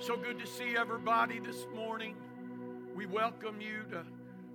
[0.00, 2.14] So good to see everybody this morning.
[2.94, 4.04] We welcome you to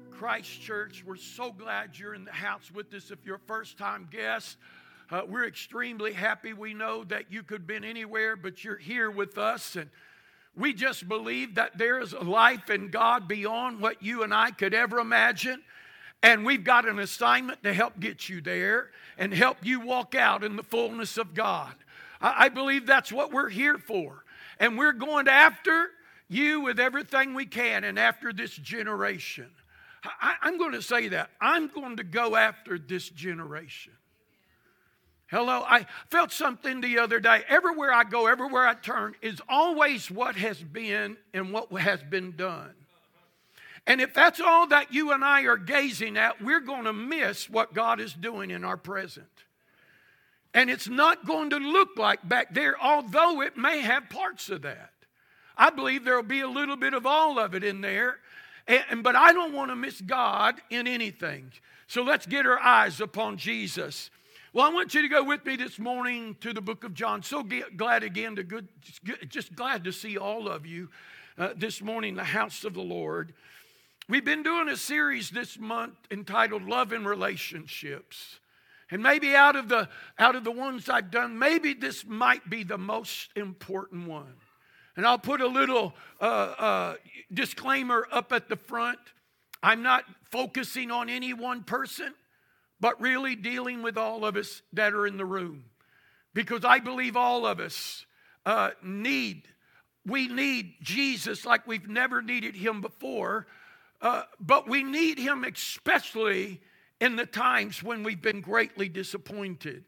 [0.09, 1.03] Christ Church.
[1.05, 3.11] We're so glad you're in the house with us.
[3.11, 4.57] If you're a first time guest,
[5.11, 6.53] uh, we're extremely happy.
[6.53, 9.75] We know that you could have been anywhere, but you're here with us.
[9.75, 9.89] And
[10.55, 14.51] we just believe that there is a life in God beyond what you and I
[14.51, 15.61] could ever imagine.
[16.23, 20.41] And we've got an assignment to help get you there and help you walk out
[20.41, 21.75] in the fullness of God.
[22.21, 24.22] I, I believe that's what we're here for.
[24.59, 25.89] And we're going after
[26.29, 29.49] you with everything we can and after this generation.
[30.03, 31.29] I, I'm going to say that.
[31.39, 33.93] I'm going to go after this generation.
[35.27, 37.41] Hello, I felt something the other day.
[37.47, 42.35] Everywhere I go, everywhere I turn, is always what has been and what has been
[42.35, 42.73] done.
[43.87, 47.49] And if that's all that you and I are gazing at, we're going to miss
[47.49, 49.27] what God is doing in our present.
[50.53, 54.61] And it's not going to look like back there, although it may have parts of
[54.61, 54.91] that.
[55.57, 58.17] I believe there will be a little bit of all of it in there.
[58.67, 61.51] And, but I don't want to miss God in anything.
[61.87, 64.09] So let's get our eyes upon Jesus.
[64.53, 67.23] Well, I want you to go with me this morning to the book of John.
[67.23, 67.43] So
[67.75, 68.67] glad again to good,
[69.27, 70.89] just glad to see all of you
[71.37, 73.33] uh, this morning, the house of the Lord.
[74.07, 78.39] We've been doing a series this month entitled Love and Relationships.
[78.93, 82.63] And maybe out of the out of the ones I've done, maybe this might be
[82.63, 84.35] the most important one.
[84.95, 86.95] And I'll put a little uh, uh,
[87.33, 88.99] disclaimer up at the front.
[89.63, 92.13] I'm not focusing on any one person,
[92.79, 95.63] but really dealing with all of us that are in the room.
[96.35, 98.05] Because I believe all of us
[98.45, 99.47] uh, need,
[100.05, 103.47] we need Jesus like we've never needed him before,
[104.03, 106.61] uh, but we need him especially
[107.03, 109.83] in the times when we've been greatly disappointed.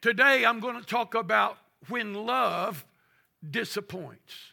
[0.00, 1.58] Today, I'm going to talk about
[1.88, 2.86] when love
[3.48, 4.52] disappoints.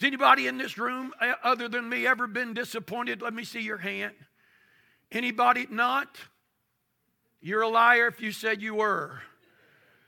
[0.00, 3.22] Has anybody in this room, uh, other than me, ever been disappointed?
[3.22, 4.14] Let me see your hand.
[5.12, 6.18] Anybody not?
[7.40, 9.20] You're a liar if you said you were.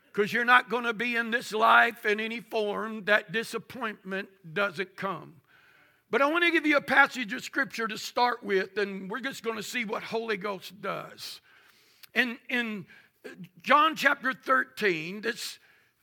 [0.06, 4.96] Because you're not going to be in this life in any form that disappointment doesn't
[4.96, 5.34] come.
[6.12, 9.20] But I want to give you a passage of scripture to start with, and we're
[9.20, 11.40] just going to see what Holy Ghost does.
[12.14, 12.84] In, in
[13.62, 15.58] John chapter 13, this,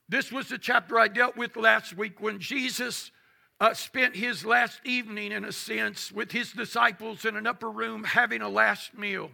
[0.10, 3.12] this was the chapter I dealt with last week when Jesus
[3.60, 8.04] uh, spent his last evening, in a sense, with his disciples in an upper room
[8.04, 9.30] having a last meal.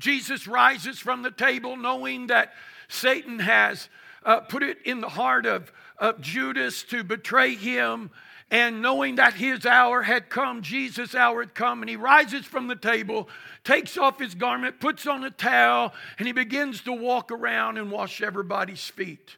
[0.00, 2.54] Jesus rises from the table knowing that
[2.88, 3.88] Satan has
[4.24, 8.10] uh, put it in the heart of, of Judas to betray him
[8.50, 12.68] and knowing that his hour had come, Jesus' hour had come, and he rises from
[12.68, 13.28] the table,
[13.64, 17.90] takes off his garment, puts on a towel, and he begins to walk around and
[17.90, 19.36] wash everybody's feet.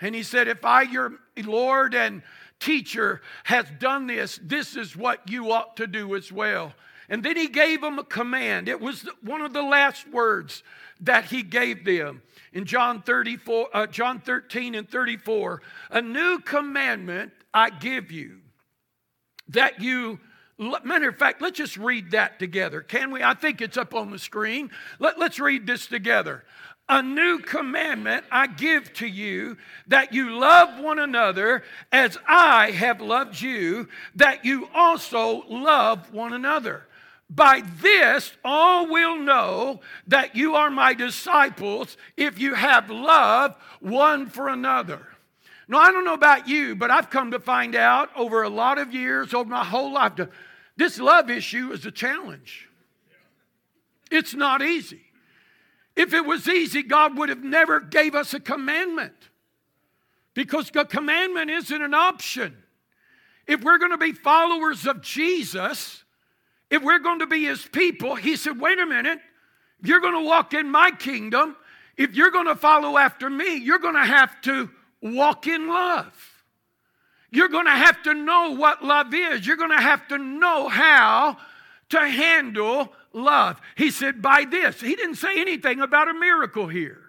[0.00, 2.22] And he said, If I, your Lord and
[2.58, 6.72] teacher, has done this, this is what you ought to do as well.
[7.08, 8.68] And then he gave them a command.
[8.68, 10.62] It was one of the last words
[11.00, 12.22] that he gave them.
[12.52, 18.40] In John 34, uh, John 13 and 34, a new commandment I give you
[19.48, 20.20] that you
[20.58, 22.80] Matter of fact, let's just read that together.
[22.80, 23.22] Can we?
[23.22, 24.70] I think it's up on the screen.
[24.98, 26.44] Let, let's read this together.
[26.88, 33.00] A new commandment I give to you that you love one another as I have
[33.00, 36.88] loved you, that you also love one another.
[37.30, 44.26] By this, all will know that you are my disciples if you have love one
[44.26, 45.06] for another.
[45.68, 48.78] Now, I don't know about you, but I've come to find out over a lot
[48.78, 50.12] of years, over my whole life,
[50.76, 52.68] this love issue is a challenge.
[54.10, 55.02] It's not easy.
[55.94, 59.28] If it was easy, God would have never gave us a commandment
[60.32, 62.56] because the commandment isn't an option.
[63.46, 66.04] If we're going to be followers of Jesus,
[66.70, 69.18] if we're going to be his people, he said, wait a minute,
[69.82, 71.56] you're going to walk in my kingdom,
[71.96, 74.70] if you're going to follow after me, you're going to have to
[75.02, 76.12] walk in love.
[77.30, 79.46] You're going to have to know what love is.
[79.46, 81.36] You're going to have to know how
[81.90, 83.60] to handle love.
[83.76, 84.80] He said, by this.
[84.80, 87.07] He didn't say anything about a miracle here.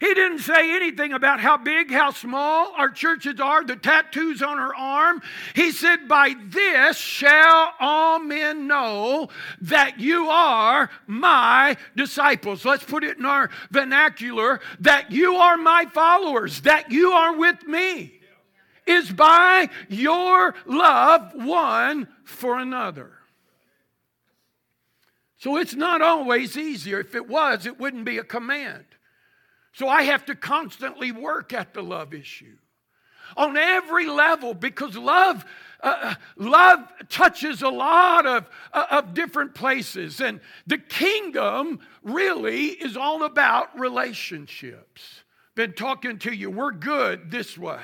[0.00, 4.58] He didn't say anything about how big, how small our churches are, the tattoos on
[4.58, 5.22] her arm.
[5.54, 9.28] He said, By this shall all men know
[9.62, 12.64] that you are my disciples.
[12.64, 17.66] Let's put it in our vernacular that you are my followers, that you are with
[17.66, 18.20] me,
[18.86, 23.12] is by your love one for another.
[25.38, 27.00] So it's not always easier.
[27.00, 28.84] If it was, it wouldn't be a command.
[29.76, 32.56] So I have to constantly work at the love issue.
[33.36, 35.44] on every level because love
[35.82, 36.80] uh, uh, love
[37.10, 40.22] touches a lot of, uh, of different places.
[40.22, 45.24] And the kingdom really is all about relationships.
[45.54, 47.82] Been talking to you, we're good this way.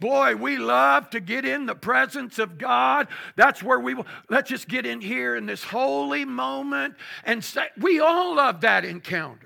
[0.00, 3.08] Boy, we love to get in the presence of God.
[3.34, 4.06] That's where we will.
[4.30, 6.94] let's just get in here in this holy moment
[7.24, 9.45] and say we all love that encounter.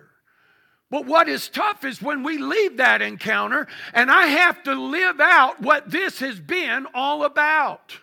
[0.91, 5.21] But what is tough is when we leave that encounter and I have to live
[5.21, 7.97] out what this has been all about.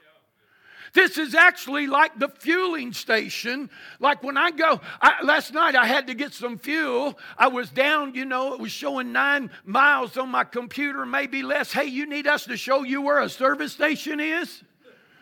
[0.94, 3.70] This is actually like the fueling station.
[4.00, 7.20] Like when I go, I, last night I had to get some fuel.
[7.38, 11.74] I was down, you know, it was showing nine miles on my computer, maybe less.
[11.74, 14.64] Hey, you need us to show you where a service station is?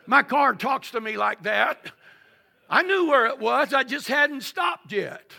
[0.06, 1.92] My car talks to me like that.
[2.70, 5.32] I knew where it was, I just hadn't stopped yet.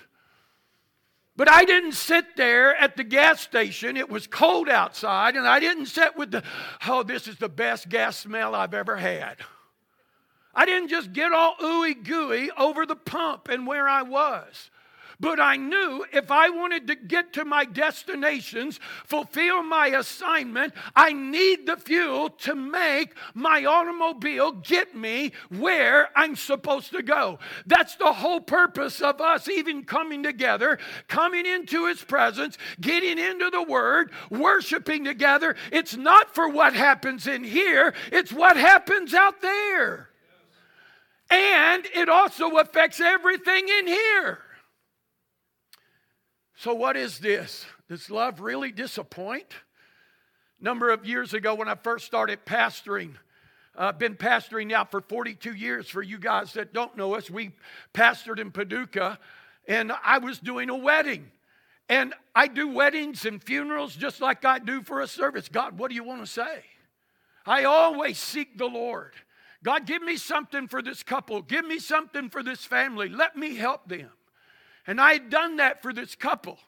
[1.36, 3.96] But I didn't sit there at the gas station.
[3.96, 6.42] It was cold outside, and I didn't sit with the,
[6.86, 9.36] oh, this is the best gas smell I've ever had.
[10.54, 14.70] I didn't just get all ooey gooey over the pump and where I was.
[15.18, 21.12] But I knew if I wanted to get to my destinations, fulfill my assignment, I
[21.12, 27.38] need the fuel to make my automobile get me where I'm supposed to go.
[27.66, 30.78] That's the whole purpose of us even coming together,
[31.08, 35.56] coming into His presence, getting into the Word, worshiping together.
[35.72, 40.10] It's not for what happens in here, it's what happens out there.
[41.30, 44.40] And it also affects everything in here.
[46.58, 47.66] So, what is this?
[47.88, 49.52] Does love really disappoint?
[50.58, 53.14] Number of years ago, when I first started pastoring,
[53.76, 55.88] I've uh, been pastoring now for 42 years.
[55.88, 57.52] For you guys that don't know us, we
[57.92, 59.18] pastored in Paducah,
[59.68, 61.30] and I was doing a wedding.
[61.90, 65.48] And I do weddings and funerals just like I do for a service.
[65.48, 66.64] God, what do you want to say?
[67.44, 69.12] I always seek the Lord.
[69.62, 71.42] God, give me something for this couple.
[71.42, 73.10] Give me something for this family.
[73.10, 74.10] Let me help them.
[74.86, 76.58] And I had done that for this couple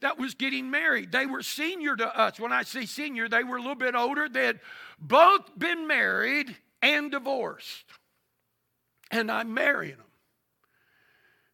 [0.00, 1.12] that was getting married.
[1.12, 2.38] They were senior to us.
[2.38, 4.28] When I say senior, they were a little bit older.
[4.28, 4.60] They had
[4.98, 7.84] both been married and divorced.
[9.10, 10.06] And I'm marrying them.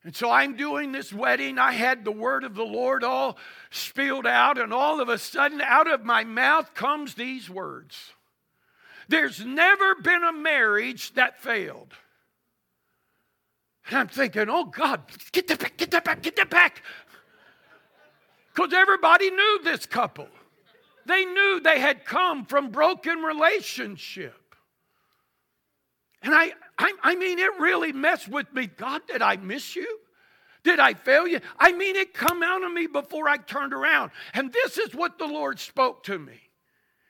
[0.03, 1.59] And so I'm doing this wedding.
[1.59, 3.37] I had the word of the Lord all
[3.71, 8.13] spilled out, and all of a sudden, out of my mouth comes these words
[9.11, 11.93] there's never been a marriage that failed.
[13.91, 15.03] And I'm thinking, oh God,
[15.33, 16.83] get that back, get that back, get that back.
[18.55, 20.29] Because everybody knew this couple.
[21.07, 24.55] They knew they had come from broken relationship.
[26.23, 28.69] And I, I, I mean, it really messed with me.
[28.69, 29.99] God, did I miss you?
[30.63, 31.41] Did I fail you?
[31.59, 34.13] I mean, it come out of me before I turned around.
[34.35, 36.39] And this is what the Lord spoke to me.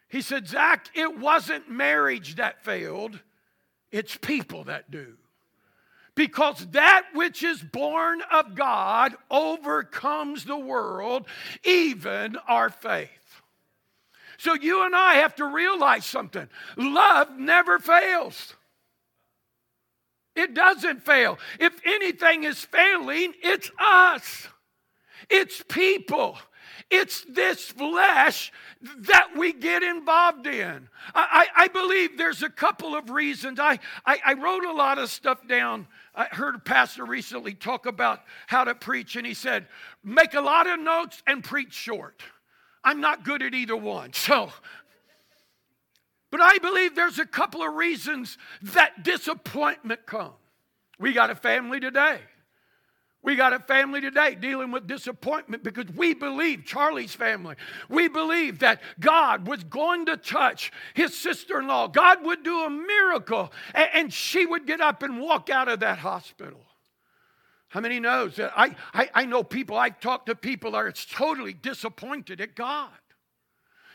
[0.08, 3.18] He said, Zack, it wasn't marriage that failed,
[3.92, 5.16] it's people that do.
[6.20, 11.24] Because that which is born of God overcomes the world,
[11.64, 13.08] even our faith.
[14.36, 16.46] So you and I have to realize something
[16.76, 18.54] love never fails.
[20.36, 21.38] It doesn't fail.
[21.58, 24.46] If anything is failing, it's us,
[25.30, 26.36] it's people.
[26.90, 28.52] It's this flesh
[28.82, 30.88] that we get involved in.
[31.14, 33.58] I, I, I believe there's a couple of reasons.
[33.58, 35.86] I, I, I wrote a lot of stuff down.
[36.14, 39.66] I heard a pastor recently talk about how to preach, and he said,
[40.02, 42.22] make a lot of notes and preach short.
[42.82, 44.12] I'm not good at either one.
[44.20, 44.50] So,
[46.30, 50.34] but I believe there's a couple of reasons that disappointment comes.
[50.96, 52.20] We got a family today
[53.22, 57.56] we got a family today dealing with disappointment because we believe, Charlie's family,
[57.88, 61.86] we believe that God was going to touch his sister in law.
[61.86, 65.98] God would do a miracle and, she would get up and walk out of that
[65.98, 66.60] hospital.
[67.68, 70.92] How many knows that I, I, I know people, I've talked to people that are
[70.92, 72.90] totally disappointed at God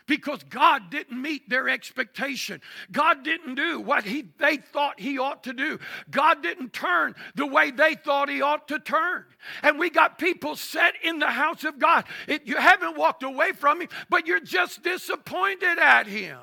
[0.07, 2.62] because God didn't meet their expectation.
[2.91, 5.79] God didn't do what he, they thought He ought to do.
[6.09, 9.25] God didn't turn the way they thought He ought to turn.
[9.63, 12.05] And we got people set in the house of God.
[12.27, 16.39] It, you haven't walked away from Him, but you're just disappointed at Him.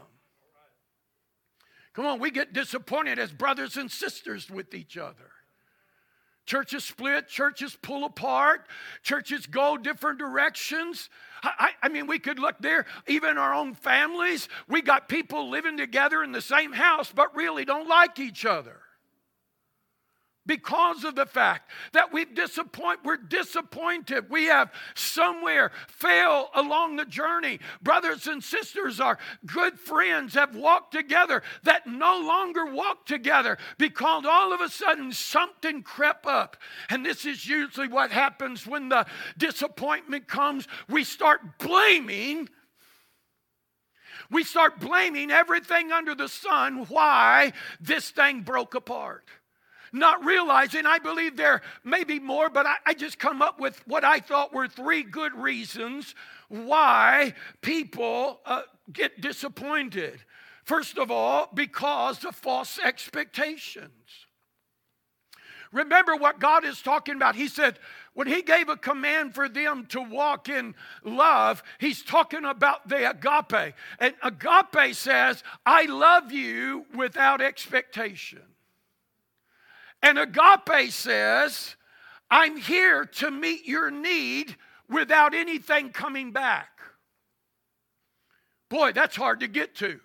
[1.94, 5.30] Come on, we get disappointed as brothers and sisters with each other.
[6.52, 8.66] Churches split, churches pull apart,
[9.02, 11.08] churches go different directions.
[11.42, 14.50] I, I, mean, we could look there, even our own families.
[14.68, 18.82] We got people living together in the same house, but really don't like each other.
[20.46, 24.28] Because of the fact that we've disappoint we're disappointed.
[24.28, 27.60] We have somewhere failed along the journey.
[27.82, 34.24] Brothers and sisters our good friends have walked together that no longer walk together because
[34.26, 36.56] all of a sudden something crept up.
[36.88, 39.06] And this is usually what happens when the
[39.38, 40.66] disappointment comes.
[40.88, 42.48] We start blaming.
[44.30, 46.86] We start blaming everything under the sun.
[46.88, 47.52] Why?
[47.80, 49.28] This thing broke apart
[49.92, 53.80] not realizing, I believe there may be more, but I, I just come up with
[53.86, 56.14] what I thought were three good reasons
[56.48, 60.20] why people uh, get disappointed.
[60.64, 63.90] First of all, because of false expectations.
[65.72, 67.34] Remember what God is talking about.
[67.34, 67.78] He said,
[68.14, 73.10] when He gave a command for them to walk in love, He's talking about the
[73.10, 73.74] agape.
[73.98, 78.42] And agape says, I love you without expectation.
[80.02, 81.76] And agape says,
[82.30, 84.56] I'm here to meet your need
[84.88, 86.68] without anything coming back.
[88.68, 90.00] Boy, that's hard to get to.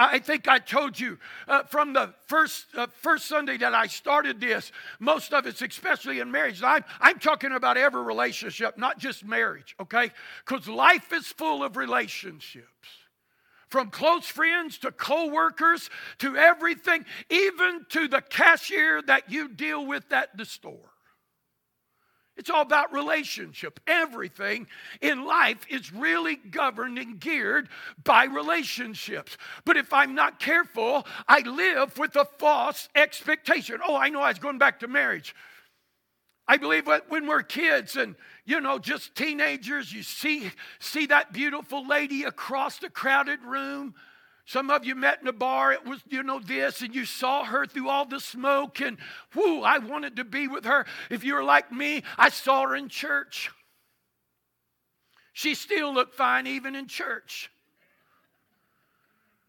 [0.00, 1.18] I think I told you
[1.48, 4.70] uh, from the first, uh, first Sunday that I started this,
[5.00, 6.62] most of it's especially in marriage.
[6.62, 10.12] I'm, I'm talking about every relationship, not just marriage, okay?
[10.46, 12.88] Because life is full of relationships
[13.68, 20.10] from close friends to co-workers to everything even to the cashier that you deal with
[20.12, 20.90] at the store.
[22.38, 23.80] It's all about relationship.
[23.88, 24.68] Everything
[25.00, 27.68] in life is really governed and geared
[28.04, 29.36] by relationships.
[29.64, 33.80] But if i'm not careful i live with a false expectation.
[33.86, 35.34] Oh i know i was going back to marriage
[36.48, 40.50] I believe when we're kids and you know just teenagers, you see
[40.80, 43.94] see that beautiful lady across the crowded room.
[44.46, 47.44] Some of you met in a bar, it was, you know, this, and you saw
[47.44, 48.96] her through all the smoke, and
[49.34, 50.86] whoo, I wanted to be with her.
[51.10, 53.50] If you were like me, I saw her in church.
[55.34, 57.50] She still looked fine even in church.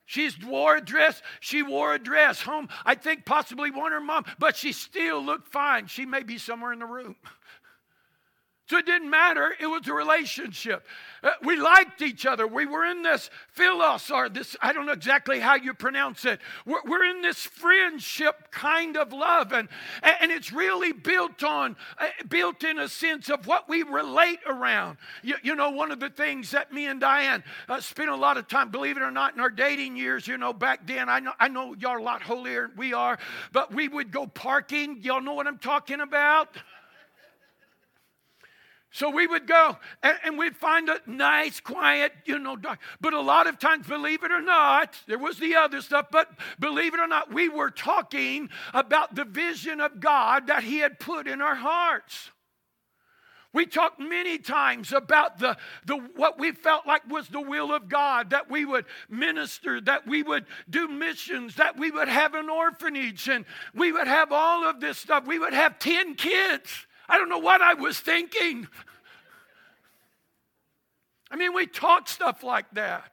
[0.10, 1.22] She's wore a dress.
[1.39, 2.68] She wore a dress home.
[2.84, 5.86] I think possibly one her mom, but she still looked fine.
[5.86, 7.16] She may be somewhere in the room.
[8.69, 9.51] So it didn't matter.
[9.59, 10.85] It was a relationship.
[11.23, 12.45] Uh, we liked each other.
[12.45, 16.39] We were in this philos, or this, I don't know exactly how you pronounce it.
[16.67, 19.53] We're, we're in this friendship kind of love.
[19.53, 19.69] And,
[20.03, 24.99] and it's really built on, uh, built in a sense of what we relate around.
[25.23, 28.38] You, you know, one of the things that me and Diane uh, spent a lot
[28.38, 31.19] of time, believe it or not, in our dating years, you know, back then, I
[31.19, 33.17] know, I know y'all are a lot holier than we are,
[33.51, 34.99] but we would go parking.
[35.01, 36.49] Y'all know what I'm talking about?
[38.91, 42.79] So we would go and, and, we'd find a nice, quiet, you know, dark.
[43.00, 46.27] But a lot of times, believe it or not, there was the other stuff, but
[46.60, 51.00] believe it or not, we were talking about the vision of God that He had
[51.00, 52.31] put in our hearts.
[53.51, 57.89] We talked many times about the, the what we felt like was the will of
[57.89, 62.50] God, that we would minister, that we would do missions, that we would have an
[62.50, 65.25] orphanage, and we would have all of this stuff.
[65.25, 66.86] We would have 10 kids.
[67.10, 68.68] I don't know what I was thinking.
[71.32, 73.12] I mean, we talk stuff like that.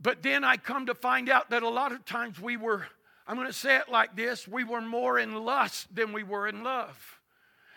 [0.00, 2.86] But then I come to find out that a lot of times we were,
[3.26, 6.48] I'm going to say it like this, we were more in lust than we were
[6.48, 7.20] in love.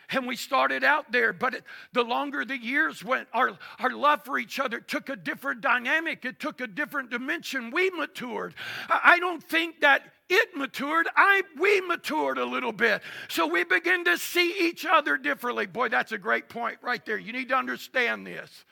[0.09, 4.23] And we started out there, but it, the longer the years went, our, our love
[4.23, 6.25] for each other took a different dynamic.
[6.25, 7.71] It took a different dimension.
[7.71, 8.53] We matured.
[8.87, 11.07] I, I don't think that it matured.
[11.15, 13.01] I we matured a little bit.
[13.27, 15.65] So we begin to see each other differently.
[15.65, 17.17] Boy, that's a great point right there.
[17.17, 18.65] You need to understand this.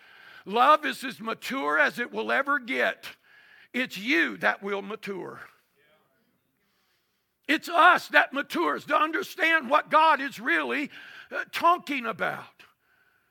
[0.45, 3.05] Love is as mature as it will ever get.
[3.73, 5.41] It's you that will mature.
[7.47, 10.89] It's us that matures to understand what God is really
[11.31, 12.45] uh, talking about.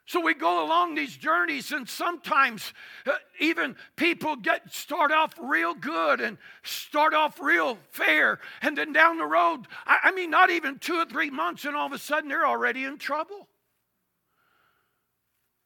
[0.04, 2.74] So we go along these journeys, and sometimes
[3.06, 8.92] uh, even people get start off real good and start off real fair, and then
[8.92, 11.92] down the road, I, I mean, not even two or three months, and all of
[11.92, 13.48] a sudden they're already in trouble.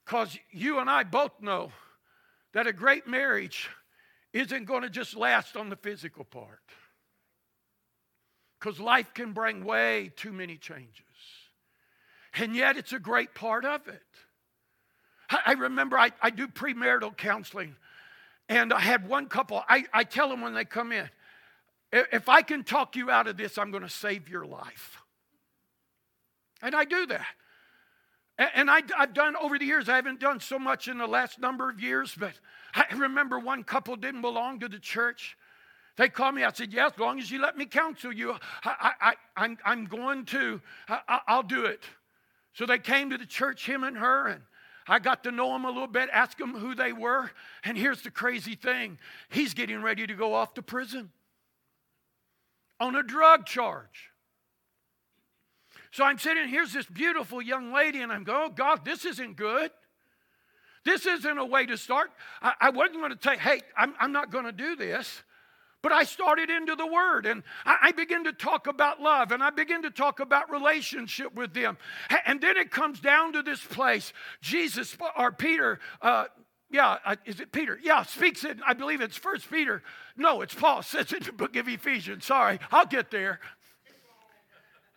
[0.04, 1.72] Because you and I both know
[2.52, 3.68] that a great marriage
[4.32, 6.60] isn't going to just last on the physical part.
[8.60, 11.02] Because life can bring way too many changes.
[12.34, 14.02] And yet, it's a great part of it.
[15.28, 17.76] I, remember I, I do premarital counseling,
[18.48, 19.62] and I had one couple.
[19.68, 21.08] I, I tell them when they come in,
[21.92, 24.98] if I can talk you out of this, I'm going to save your life.
[26.62, 27.26] And I do that.
[28.38, 31.38] And I, have done over the years, I haven't done so much in the last
[31.38, 32.34] number of years, but
[32.74, 35.38] I remember one couple didn't belong to the church.
[35.96, 36.44] They called me.
[36.44, 39.84] I said, Yeah, as long as you let me counsel you, I, I, I'm, I'm
[39.86, 41.82] going to, I, I'll do it.
[42.52, 44.42] So they came to the church, him and her, and
[44.88, 47.30] I got to know them a little bit, ask them who they were.
[47.64, 51.10] And here's the crazy thing he's getting ready to go off to prison
[52.78, 54.10] on a drug charge.
[55.90, 59.36] So I'm sitting, here's this beautiful young lady, and I'm going, oh, God, this isn't
[59.36, 59.70] good.
[60.84, 62.10] This isn't a way to start.
[62.42, 65.22] I, I wasn't going to say, hey, I'm, I'm not going to do this.
[65.82, 69.50] But I started into the Word and I, begin to talk about love and I
[69.50, 71.78] begin to talk about relationship with them.
[72.26, 74.12] And then it comes down to this place.
[74.40, 76.24] Jesus or Peter, uh,
[76.70, 77.78] yeah, uh, is it Peter?
[77.80, 78.58] Yeah, speaks it.
[78.66, 79.82] I believe it's First Peter.
[80.16, 80.82] No, it's Paul.
[80.82, 82.26] Says it in the book of Ephesians.
[82.26, 83.40] Sorry, I'll get there.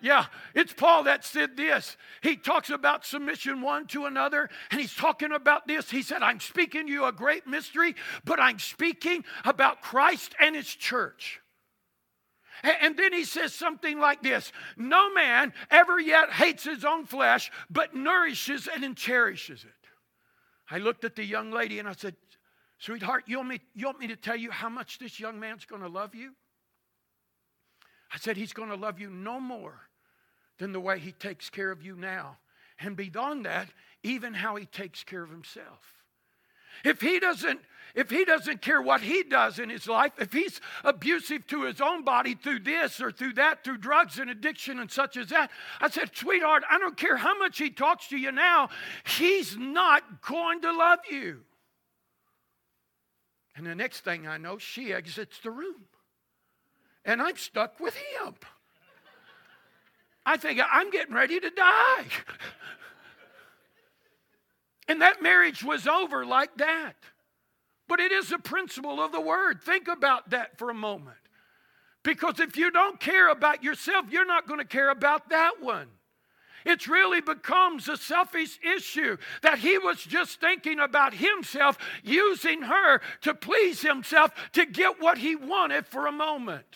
[0.01, 1.97] Yeah, it's Paul that said this.
[2.21, 5.91] He talks about submission one to another, and he's talking about this.
[5.91, 10.55] He said, I'm speaking to you a great mystery, but I'm speaking about Christ and
[10.55, 11.41] his church.
[12.63, 17.51] And then he says something like this No man ever yet hates his own flesh,
[17.69, 19.71] but nourishes and cherishes it.
[20.71, 22.15] I looked at the young lady and I said,
[22.77, 25.65] Sweetheart, you want me, you want me to tell you how much this young man's
[25.65, 26.31] going to love you?
[28.13, 29.88] I said, He's going to love you no more
[30.59, 32.37] than the way He takes care of you now.
[32.79, 33.69] And beyond that,
[34.03, 35.99] even how He takes care of Himself.
[36.83, 37.59] If he doesn't
[37.95, 41.81] if he doesn't care what he does in his life, if he's abusive to his
[41.81, 45.49] own body through this or through that, through drugs and addiction and such as that,
[45.81, 48.69] I said, sweetheart, I don't care how much he talks to you now,
[49.17, 51.39] he's not going to love you.
[53.55, 55.85] And the next thing I know, she exits the room.
[57.03, 58.35] And I'm stuck with him.
[60.29, 62.05] I think I'm getting ready to die.
[64.87, 66.93] and that marriage was over like that.
[67.87, 69.63] But it is a principle of the word.
[69.63, 71.17] Think about that for a moment.
[72.03, 75.87] Because if you don't care about yourself, you're not going to care about that one.
[76.63, 83.01] It really becomes a selfish issue that he was just thinking about himself, using her
[83.21, 86.67] to please himself to get what he wanted for a moment.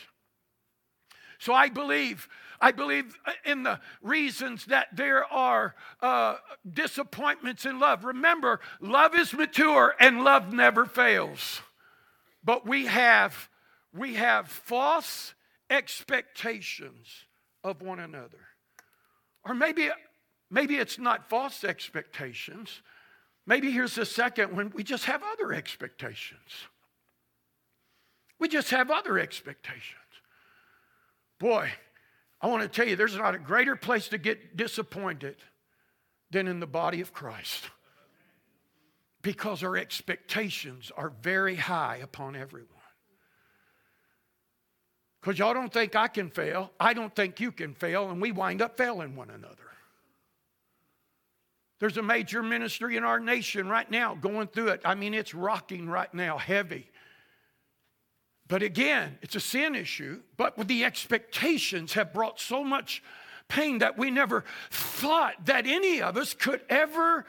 [1.37, 2.27] So I believe
[2.63, 6.35] I believe in the reasons that there are uh,
[6.71, 8.05] disappointments in love.
[8.05, 11.61] Remember, love is mature and love never fails.
[12.41, 13.49] But we have
[13.93, 15.33] we have false
[15.69, 17.25] expectations
[17.65, 18.47] of one another.
[19.43, 19.89] Or maybe
[20.49, 22.81] maybe it's not false expectations.
[23.45, 26.39] Maybe here's the second one, we just have other expectations.
[28.39, 29.99] We just have other expectations.
[31.39, 31.73] Boy,
[32.43, 35.37] I want to tell you, there's not a greater place to get disappointed
[36.29, 37.63] than in the body of Christ.
[39.21, 42.67] Because our expectations are very high upon everyone.
[45.21, 48.33] Because y'all don't think I can fail, I don't think you can fail, and we
[48.33, 49.71] wind up failing one another.
[51.79, 54.81] There's a major ministry in our nation right now going through it.
[54.83, 56.91] I mean, it's rocking right now, heavy.
[58.53, 63.01] But again, it's a sin issue, but the expectations have brought so much
[63.47, 67.25] pain that we never thought that any of us could ever,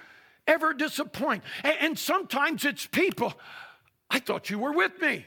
[0.47, 1.43] ever disappoint.
[1.63, 3.33] And, sometimes it's people,
[4.11, 5.25] I thought you were with me.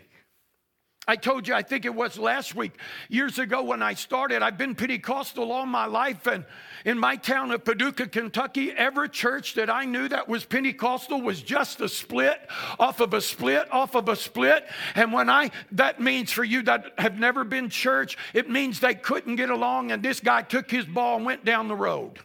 [1.10, 2.74] I told you, I think it was last week,
[3.08, 6.28] years ago when I started, I've been Pentecostal all my life.
[6.28, 6.43] And
[6.84, 11.41] in my town of Paducah, Kentucky, every church that I knew that was Pentecostal was
[11.41, 12.38] just a split
[12.78, 14.67] off of a split off of a split.
[14.96, 18.96] And when I, that means for you that have never been church, it means they
[18.96, 22.20] couldn't get along and this guy took his ball and went down the road.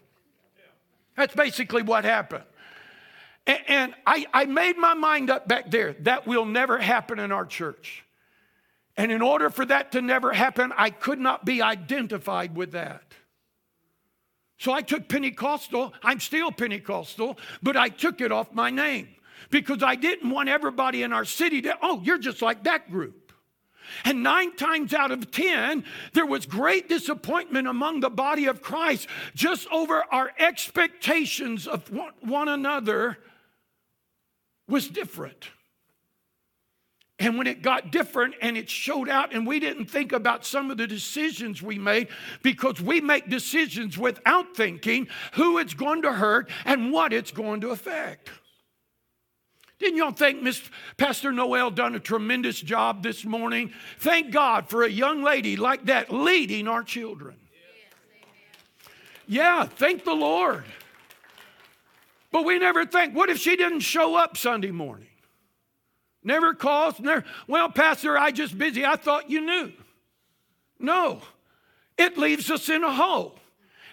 [1.17, 2.45] That's basically what happened.
[3.47, 7.31] And, and I, I made my mind up back there that will never happen in
[7.31, 8.05] our church.
[8.97, 13.03] And in order for that to never happen, I could not be identified with that.
[14.59, 15.93] So I took Pentecostal.
[16.03, 19.09] I'm still Pentecostal, but I took it off my name
[19.51, 23.33] because I didn't want everybody in our city to, oh, you're just like that group.
[24.05, 29.09] And nine times out of ten, there was great disappointment among the body of Christ
[29.35, 33.19] just over our expectations of one another
[34.69, 35.49] was different.
[37.23, 40.73] And when it got different and it showed out, and we didn't think about some
[40.73, 42.09] of the decisions we made
[42.43, 47.61] because we make decisions without thinking who it's going to hurt and what it's going
[47.61, 48.29] to affect.
[49.79, 53.73] Didn't y'all think Miss Pastor Noel done a tremendous job this morning?
[54.01, 57.37] Thank God for a young lady like that leading our children.
[59.29, 60.65] Yeah, thank the Lord.
[62.33, 65.07] But we never think, what if she didn't show up Sunday morning?
[66.25, 68.85] Never calls, never, well, Pastor, I just busy.
[68.85, 69.73] I thought you knew.
[70.79, 71.21] No,
[71.99, 73.39] it leaves us in a hole.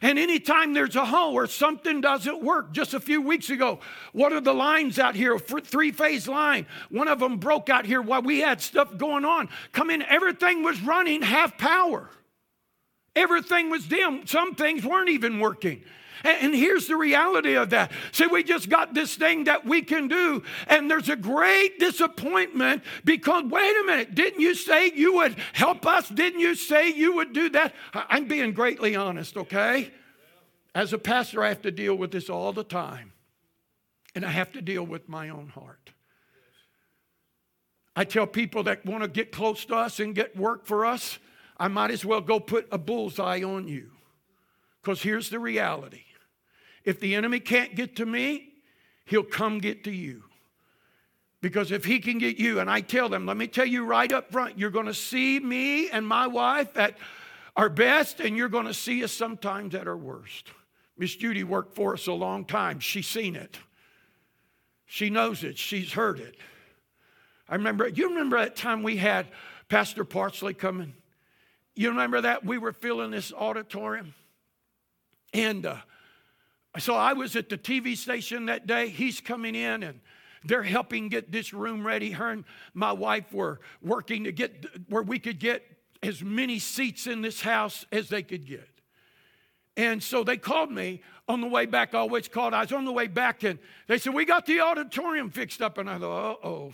[0.02, 3.80] And anytime there's a hole or something doesn't work, just a few weeks ago,
[4.14, 5.38] what are the lines out here?
[5.38, 6.68] Three phase line.
[6.90, 9.50] One of them broke out here while we had stuff going on.
[9.74, 12.10] Come in, everything was running half power.
[13.16, 14.26] Everything was dim.
[14.26, 15.84] Some things weren't even working.
[16.24, 17.92] And here's the reality of that.
[18.12, 22.84] See, we just got this thing that we can do, and there's a great disappointment
[23.06, 26.10] because, wait a minute, didn't you say you would help us?
[26.10, 27.74] Didn't you say you would do that?
[27.94, 29.92] I'm being greatly honest, okay?
[30.76, 33.14] As a pastor, I have to deal with this all the time,
[34.14, 35.92] and I have to deal with my own heart.
[37.96, 41.20] I tell people that want to get close to us and get work for us,
[41.58, 43.92] I might as well go put a bullseye on you.
[44.82, 46.04] Because here's the reality
[46.84, 48.54] if the enemy can't get to me,
[49.06, 50.24] he'll come get to you.
[51.42, 54.12] Because if he can get you, and I tell them, let me tell you right
[54.12, 56.98] up front, you're going to see me and my wife at
[57.56, 60.50] our best, and you're going to see us sometimes at our worst.
[60.98, 62.80] Miss Judy worked for us a long time.
[62.80, 63.58] She's seen it.
[64.86, 65.58] She knows it.
[65.58, 66.36] She's heard it.
[67.48, 69.28] I remember, you remember that time we had
[69.70, 70.94] Pastor Parsley coming?
[71.74, 72.44] You remember that?
[72.44, 74.14] We were filling this auditorium.
[75.34, 75.78] And uh,
[76.78, 78.90] so I was at the TV station that day.
[78.90, 80.00] He's coming in and
[80.44, 82.12] they're helping get this room ready.
[82.12, 85.64] Her and my wife were working to get where we could get
[86.04, 88.70] as many seats in this house as they could get.
[89.76, 91.94] And so they called me on the way back.
[91.94, 92.54] I always called.
[92.54, 95.78] I was on the way back and they said, We got the auditorium fixed up.
[95.78, 96.74] And I thought, oh.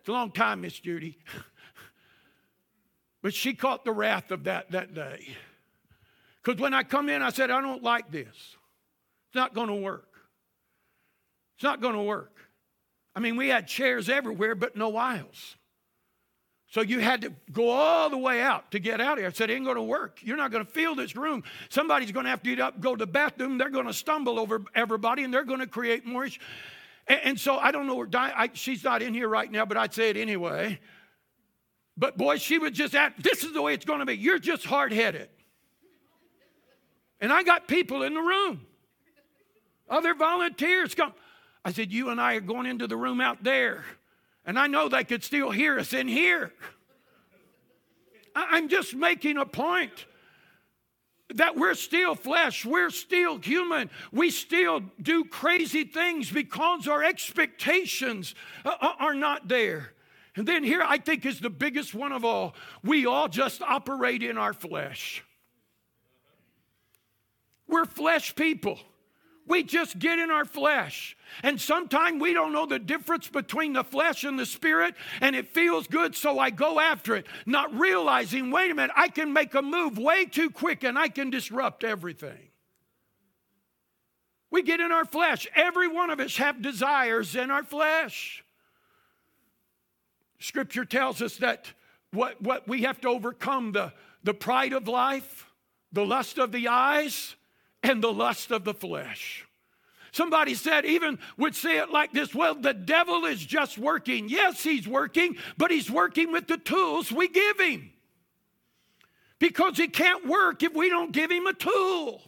[0.00, 1.16] It's a long time, Miss Judy.
[3.22, 5.28] but she caught the wrath of that that day.
[6.42, 8.56] Because when I come in, I said, I don't like this.
[9.32, 10.12] It's not going to work.
[11.56, 12.36] It's not going to work.
[13.16, 15.56] I mean, we had chairs everywhere, but no aisles.
[16.66, 19.28] So you had to go all the way out to get out of here.
[19.28, 20.18] I said, it ain't going to work.
[20.20, 21.44] You're not going to fill this room.
[21.70, 23.56] Somebody's going to have to up, go to the bathroom.
[23.56, 26.42] They're going to stumble over everybody, and they're going to create more issues.
[27.06, 29.78] And, and, so I don't know where I, she's not in here right now, but
[29.78, 30.78] I'd say it anyway.
[31.96, 34.14] But boy, she was just at, this is the way it's going to be.
[34.14, 35.30] You're just hard headed.
[37.18, 38.66] And I got people in the room.
[39.92, 41.12] Other volunteers come.
[41.64, 43.84] I said, You and I are going into the room out there.
[44.46, 46.50] And I know they could still hear us in here.
[48.34, 50.06] I'm just making a point
[51.34, 58.34] that we're still flesh, we're still human, we still do crazy things because our expectations
[58.64, 59.92] uh, uh, are not there.
[60.36, 64.22] And then here I think is the biggest one of all we all just operate
[64.22, 65.22] in our flesh.
[67.68, 68.78] We're flesh people.
[69.46, 71.16] We just get in our flesh.
[71.42, 75.48] And sometimes we don't know the difference between the flesh and the spirit, and it
[75.48, 79.54] feels good, so I go after it, not realizing, wait a minute, I can make
[79.54, 82.50] a move way too quick and I can disrupt everything.
[84.50, 85.48] We get in our flesh.
[85.56, 88.44] Every one of us have desires in our flesh.
[90.38, 91.72] Scripture tells us that
[92.12, 95.46] what, what we have to overcome the, the pride of life,
[95.90, 97.34] the lust of the eyes,
[97.82, 99.46] and the lust of the flesh.
[100.12, 104.28] Somebody said, even would say it like this well, the devil is just working.
[104.28, 107.90] Yes, he's working, but he's working with the tools we give him.
[109.38, 112.20] Because he can't work if we don't give him a tool.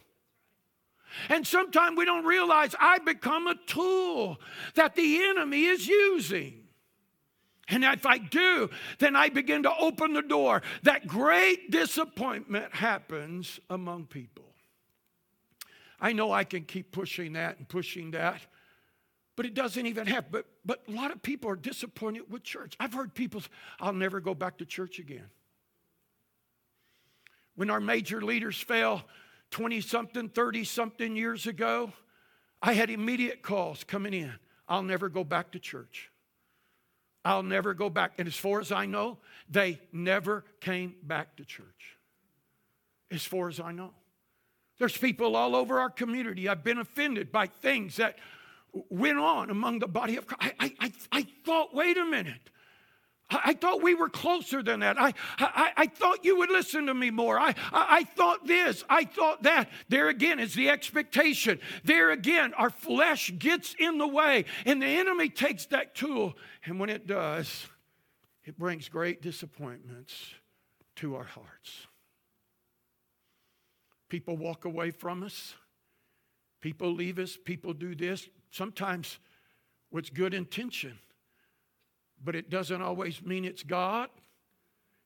[1.29, 4.39] And sometimes we don't realize I become a tool
[4.73, 6.63] that the enemy is using.
[7.67, 10.61] And if I do, then I begin to open the door.
[10.83, 14.44] That great disappointment happens among people.
[16.05, 18.39] I know I can keep pushing that and pushing that,
[19.35, 20.29] but it doesn't even happen.
[20.31, 22.75] But, but a lot of people are disappointed with church.
[22.79, 23.41] I've heard people,
[23.79, 25.25] I'll never go back to church again.
[27.55, 29.03] When our major leaders fell
[29.49, 31.91] 20 something, 30 something years ago,
[32.61, 34.31] I had immediate calls coming in.
[34.69, 36.11] I'll never go back to church.
[37.23, 38.13] I'll never go back.
[38.19, 39.17] And as far as I know,
[39.49, 41.97] they never came back to church.
[43.09, 43.95] As far as I know.
[44.77, 46.49] There's people all over our community.
[46.49, 48.17] I've been offended by things that
[48.89, 50.53] went on among the body of Christ.
[50.59, 52.49] I, I, I thought, wait a minute.
[53.29, 54.99] I, I thought we were closer than that.
[54.99, 57.39] I, I, I thought you would listen to me more.
[57.39, 58.83] I, I, I thought this.
[58.89, 59.69] I thought that.
[59.87, 61.59] There again is the expectation.
[61.83, 66.35] There again, our flesh gets in the way, and the enemy takes that tool.
[66.65, 67.67] And when it does,
[68.43, 70.33] it brings great disappointments
[70.97, 71.87] to our hearts.
[74.15, 75.55] People walk away from us.
[76.61, 77.37] People leave us.
[77.43, 78.29] People do this.
[78.49, 79.19] Sometimes
[79.91, 80.97] with good intention.
[82.23, 84.09] but it doesn't always mean it's God.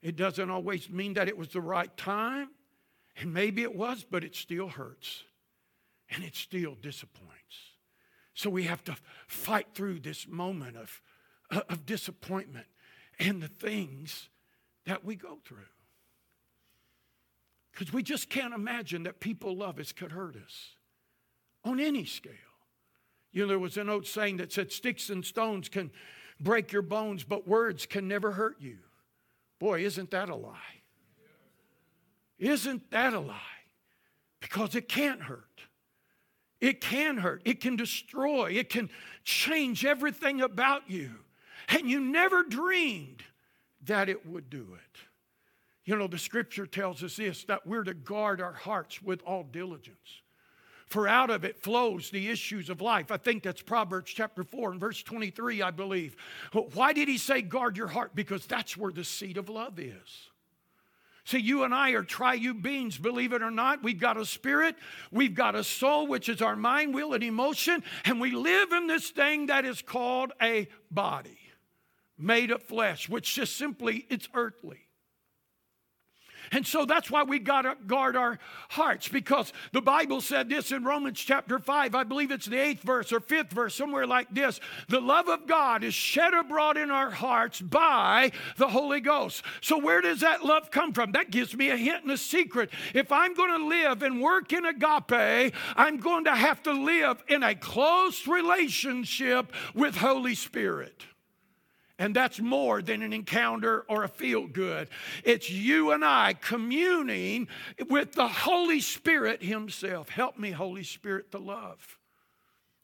[0.03, 2.49] It doesn't always mean that it was the right time.
[3.17, 5.23] And maybe it was, but it still hurts.
[6.11, 7.55] And it still disappoints.
[8.35, 8.95] So we have to
[9.27, 11.01] fight through this moment of,
[11.67, 12.67] of disappointment
[13.17, 14.29] and the things
[14.85, 15.65] that we go through.
[17.79, 20.71] Because we just can't imagine that people love us could hurt us
[21.63, 22.33] on any scale.
[23.31, 25.89] You know, there was an old saying that said, Sticks and stones can
[26.41, 28.79] break your bones, but words can never hurt you.
[29.59, 30.57] Boy, isn't that a lie?
[32.37, 33.39] Isn't that a lie?
[34.41, 35.61] Because it can't hurt.
[36.59, 37.41] It can hurt.
[37.45, 38.51] It can destroy.
[38.51, 38.89] It can
[39.23, 41.11] change everything about you.
[41.69, 43.23] And you never dreamed
[43.85, 45.08] that it would do it.
[45.89, 49.41] You know, the scripture tells us this that we're to guard our hearts with all
[49.41, 50.21] diligence.
[50.85, 53.09] For out of it flows the issues of life.
[53.09, 56.15] I think that's Proverbs chapter 4 and verse 23, I believe.
[56.75, 58.13] Why did he say guard your heart?
[58.13, 60.29] Because that's where the seat of love is.
[61.23, 63.81] See, you and I are triune beings, believe it or not.
[63.81, 64.75] We've got a spirit,
[65.11, 68.85] we've got a soul, which is our mind, will, and emotion, and we live in
[68.85, 71.39] this thing that is called a body
[72.15, 74.81] made of flesh, which just simply it's earthly.
[76.51, 80.71] And so that's why we got to guard our hearts because the Bible said this
[80.71, 81.95] in Romans chapter 5.
[81.95, 84.59] I believe it's the eighth verse or fifth verse, somewhere like this.
[84.87, 89.43] The love of God is shed abroad in our hearts by the Holy Ghost.
[89.61, 91.11] So, where does that love come from?
[91.11, 92.69] That gives me a hint and a secret.
[92.93, 97.23] If I'm going to live and work in agape, I'm going to have to live
[97.27, 101.03] in a close relationship with Holy Spirit.
[101.99, 104.87] And that's more than an encounter or a feel good.
[105.25, 107.49] It's you and I communing
[107.89, 110.07] with the Holy Spirit Himself.
[110.07, 111.99] Help me, Holy Spirit, to love.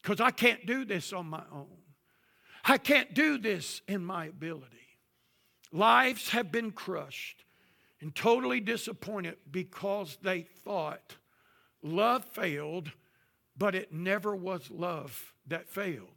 [0.01, 1.77] Because I can't do this on my own.
[2.65, 4.75] I can't do this in my ability.
[5.71, 7.45] Lives have been crushed
[8.01, 11.15] and totally disappointed because they thought
[11.81, 12.91] love failed,
[13.57, 16.14] but it never was love that failed.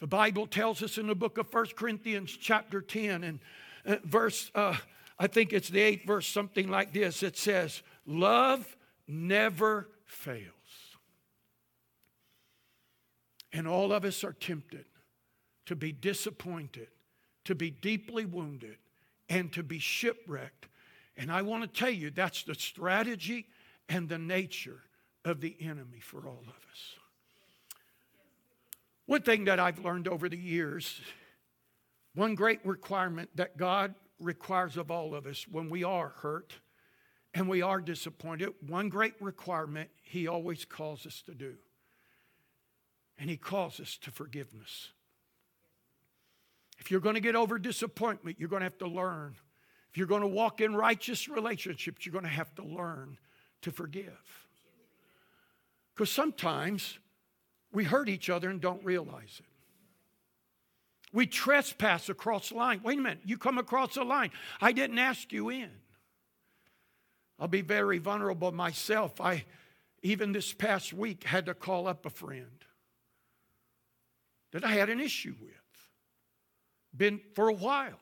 [0.00, 3.40] The Bible tells us in the book of First Corinthians, chapter 10, and
[3.86, 4.76] uh, verse, uh,
[5.18, 7.22] I think it's the eighth verse, something like this.
[7.22, 8.76] It says, Love
[9.06, 10.50] never fails.
[13.52, 14.84] And all of us are tempted
[15.66, 16.88] to be disappointed,
[17.44, 18.76] to be deeply wounded,
[19.28, 20.66] and to be shipwrecked.
[21.16, 23.46] And I want to tell you that's the strategy
[23.88, 24.82] and the nature
[25.24, 26.96] of the enemy for all of us.
[29.06, 31.00] One thing that I've learned over the years,
[32.14, 36.54] one great requirement that God requires of all of us when we are hurt
[37.34, 41.54] and we are disappointed, one great requirement He always calls us to do.
[43.18, 44.88] And He calls us to forgiveness.
[46.78, 49.36] If you're going to get over disappointment, you're going to have to learn.
[49.90, 53.18] If you're going to walk in righteous relationships, you're going to have to learn
[53.62, 54.48] to forgive.
[55.94, 56.98] Because sometimes
[57.74, 59.46] we hurt each other and don't realize it.
[61.12, 62.80] We trespass across the line.
[62.82, 64.30] Wait a minute, you come across the line.
[64.60, 65.70] I didn't ask you in.
[67.38, 69.20] I'll be very vulnerable myself.
[69.20, 69.44] I,
[70.02, 72.64] even this past week, had to call up a friend
[74.52, 75.50] that I had an issue with.
[76.96, 77.98] Been for a while.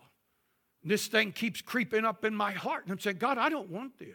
[0.85, 2.85] This thing keeps creeping up in my heart.
[2.85, 4.09] And I'm saying, God, I don't want this.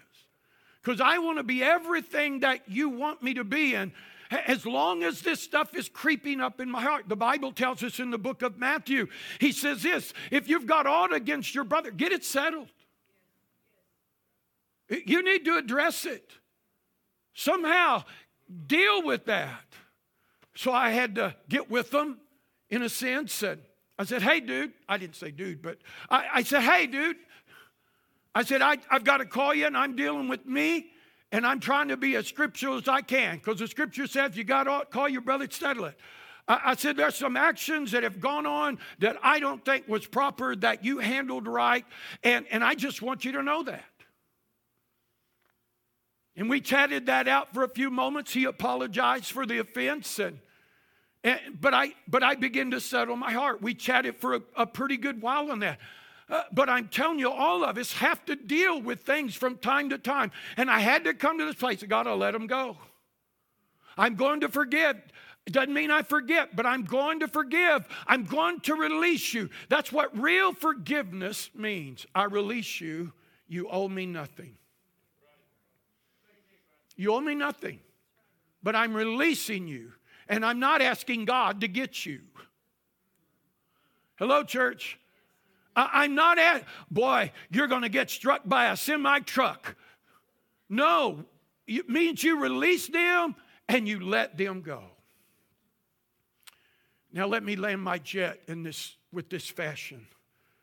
[0.84, 3.74] Because I want to be everything that you want me to be.
[3.74, 3.92] And
[4.32, 7.06] as long as this stuff is creeping up in my heart.
[7.08, 9.08] The Bible tells us in the book of Matthew,
[9.40, 12.70] he says this if you've got aught against your brother, get it settled.
[14.90, 16.32] You need to address it.
[17.34, 18.04] Somehow
[18.66, 19.64] deal with that.
[20.56, 22.20] So I had to get with them
[22.70, 23.44] in a sense.
[23.44, 23.62] And
[24.00, 24.74] I said, hey, dude.
[24.88, 25.78] I didn't say dude, but
[26.10, 27.18] I, I said, hey, dude.
[28.34, 30.92] I said, I, I've got to call you and I'm dealing with me.
[31.32, 34.44] And I'm trying to be as scriptural as I can because the scripture says you
[34.44, 35.98] got to call your brother, to settle it.
[36.48, 40.56] I, said there's some actions that have gone on that I don't think was proper
[40.58, 41.86] that you handled right.
[42.24, 43.84] And, and I just want you to know that.
[46.38, 48.32] And we chatted that out for a few moments.
[48.32, 50.40] He apologized for the offense and
[51.24, 53.62] and, but I but I began to settle my heart.
[53.62, 55.80] We chatted for a, a pretty good while on that.
[56.30, 59.90] Uh, but I'm telling you, all of us have to deal with things from time
[59.90, 60.32] to time.
[60.58, 61.82] And I had to come to this place.
[61.84, 62.78] God, I'll let them go.
[63.98, 64.98] I'm going to forgive.
[65.46, 67.88] It doesn't mean I forget, but I'm going to forgive.
[68.06, 69.50] I'm going to release you.
[69.70, 72.06] That's what real forgiveness means.
[72.14, 73.14] I release you.
[73.48, 74.58] You owe me nothing.
[76.98, 77.80] You owe me nothing,
[78.62, 79.94] but I'm releasing you.
[80.28, 82.20] And I'm not asking God to get you.
[84.18, 85.00] Hello, church.
[85.78, 89.76] I, am not at, boy, you're going to get struck by a semi truck.
[90.68, 91.24] No,
[91.68, 93.36] it means you release them
[93.70, 94.84] and you let them go.
[97.14, 100.08] Now, let me land my jet in this, with this fashion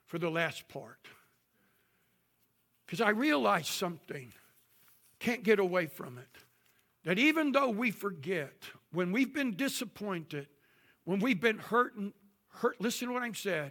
[0.06, 0.98] for the last part.
[2.84, 4.32] Because I realize something,
[5.20, 6.28] can't get away from it.
[7.04, 8.52] That even though we forget,
[8.92, 10.48] when we've been disappointed,
[11.04, 12.12] when we've been hurt and
[12.48, 13.70] hurt, listen to what I'm saying.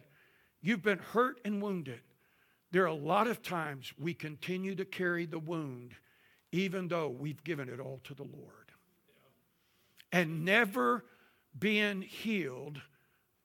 [0.64, 2.00] You've been hurt and wounded.
[2.72, 5.94] There are a lot of times we continue to carry the wound,
[6.52, 8.72] even though we've given it all to the Lord.
[10.12, 11.04] And never
[11.60, 12.82] being healed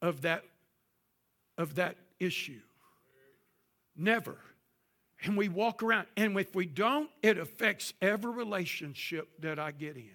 [0.01, 0.45] of that,
[1.59, 2.61] of that issue.
[3.97, 4.37] Never.
[5.25, 9.97] And we walk around, and if we don't, it affects every relationship that I get
[9.97, 10.11] in.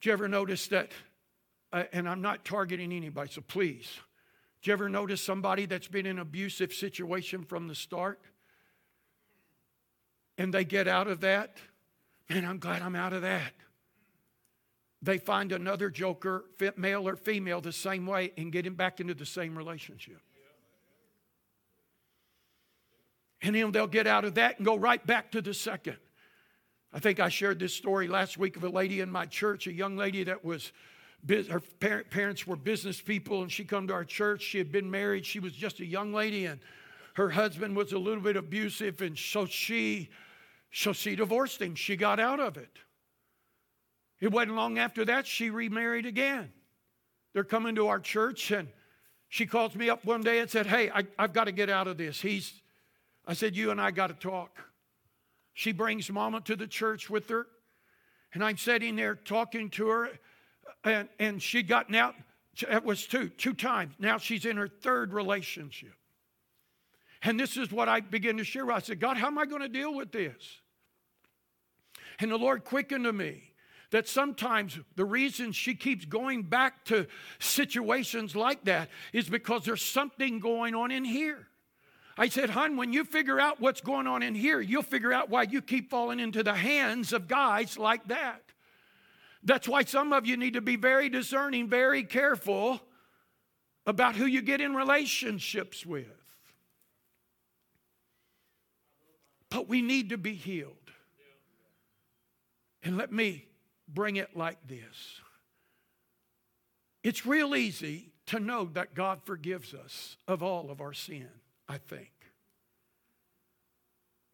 [0.00, 0.92] Did you ever notice that?
[1.76, 3.98] Uh, and I'm not targeting anybody, so please.
[4.62, 8.18] Did you ever notice somebody that's been in an abusive situation from the start?
[10.38, 11.58] And they get out of that?
[12.30, 13.52] Man, I'm glad I'm out of that.
[15.02, 16.46] They find another joker,
[16.78, 20.22] male or female, the same way and get him back into the same relationship.
[23.42, 25.98] And then they'll get out of that and go right back to the second.
[26.90, 29.72] I think I shared this story last week of a lady in my church, a
[29.74, 30.72] young lady that was
[31.28, 34.42] her parents were business people and she come to our church.
[34.42, 35.26] She had been married.
[35.26, 36.60] She was just a young lady and
[37.14, 40.10] her husband was a little bit abusive and so she
[40.72, 41.74] so she divorced him.
[41.74, 42.78] She got out of it.
[44.20, 46.52] It wasn't long after that she remarried again.
[47.32, 48.68] They're coming to our church and
[49.28, 51.88] she calls me up one day and said hey I, i've got to get out
[51.88, 52.20] of this.
[52.20, 52.62] He's
[53.26, 54.58] I said, You and I got to talk.
[55.52, 57.46] She brings mama to the church with her,
[58.32, 60.10] and I'm sitting there talking to her,
[60.86, 62.14] and, and she'd gotten out.
[62.70, 63.94] It was two, two times.
[63.98, 65.94] Now she's in her third relationship.
[67.22, 68.70] And this is what I begin to share.
[68.70, 70.60] I said, God, how am I going to deal with this?
[72.18, 73.52] And the Lord quickened to me
[73.90, 77.06] that sometimes the reason she keeps going back to
[77.38, 81.46] situations like that is because there's something going on in here.
[82.18, 85.28] I said, Hun, when you figure out what's going on in here, you'll figure out
[85.28, 88.42] why you keep falling into the hands of guys like that.
[89.46, 92.80] That's why some of you need to be very discerning, very careful
[93.86, 96.06] about who you get in relationships with.
[99.48, 100.74] But we need to be healed.
[102.82, 103.46] And let me
[103.88, 105.20] bring it like this
[107.04, 111.28] it's real easy to know that God forgives us of all of our sin.
[111.68, 112.10] I think.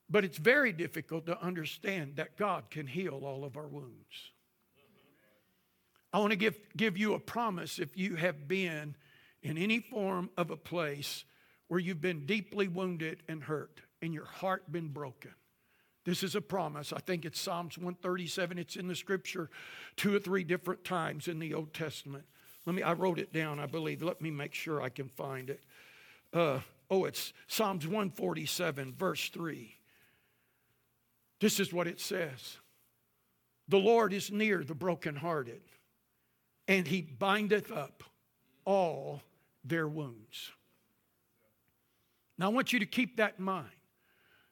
[0.09, 4.33] But it's very difficult to understand that God can heal all of our wounds.
[6.13, 8.97] I want to give, give you a promise if you have been
[9.43, 11.25] in any form of a place
[11.69, 15.33] where you've been deeply wounded and hurt and your heart been broken.
[16.05, 16.93] This is a promise.
[16.93, 18.59] I think it's Psalms 137.
[18.59, 19.49] It's in the scripture
[19.97, 22.25] two or three different times in the Old Testament.
[22.67, 24.03] Let me, I wrote it down, I believe.
[24.03, 25.61] Let me make sure I can find it.
[26.33, 26.61] Uh,
[26.93, 29.75] Oh, it's Psalms 147, verse 3.
[31.41, 32.59] This is what it says
[33.67, 35.63] The Lord is near the brokenhearted,
[36.69, 38.03] and he bindeth up
[38.65, 39.23] all
[39.65, 40.51] their wounds.
[42.39, 43.69] Now, I want you to keep that in mind.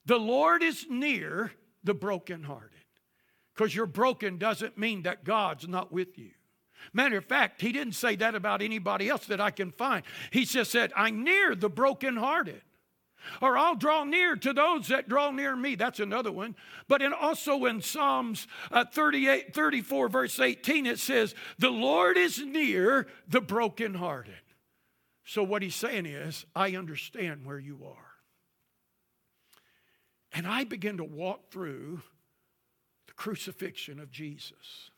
[0.06, 1.52] The Lord is near
[1.84, 2.70] the brokenhearted.
[3.54, 6.30] Because you're broken doesn't mean that God's not with you.
[6.92, 10.02] Matter of fact, he didn't say that about anybody else that I can find.
[10.30, 12.62] He just said, I'm near the brokenhearted.
[13.40, 15.74] Or I'll draw near to those that draw near me.
[15.74, 16.56] That's another one.
[16.88, 22.38] But in, also in Psalms uh, 38, 34, verse 18, it says, The Lord is
[22.38, 24.34] near the brokenhearted.
[25.24, 28.10] So what he's saying is, I understand where you are.
[30.32, 32.02] And I begin to walk through
[33.06, 34.90] the crucifixion of Jesus.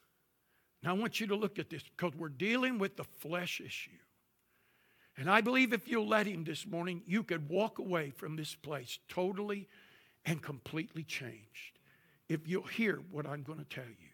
[0.82, 3.90] Now, I want you to look at this because we're dealing with the flesh issue.
[5.16, 8.54] And I believe if you'll let Him this morning, you could walk away from this
[8.54, 9.68] place totally
[10.24, 11.78] and completely changed.
[12.28, 14.08] If you'll hear what I'm going to tell you.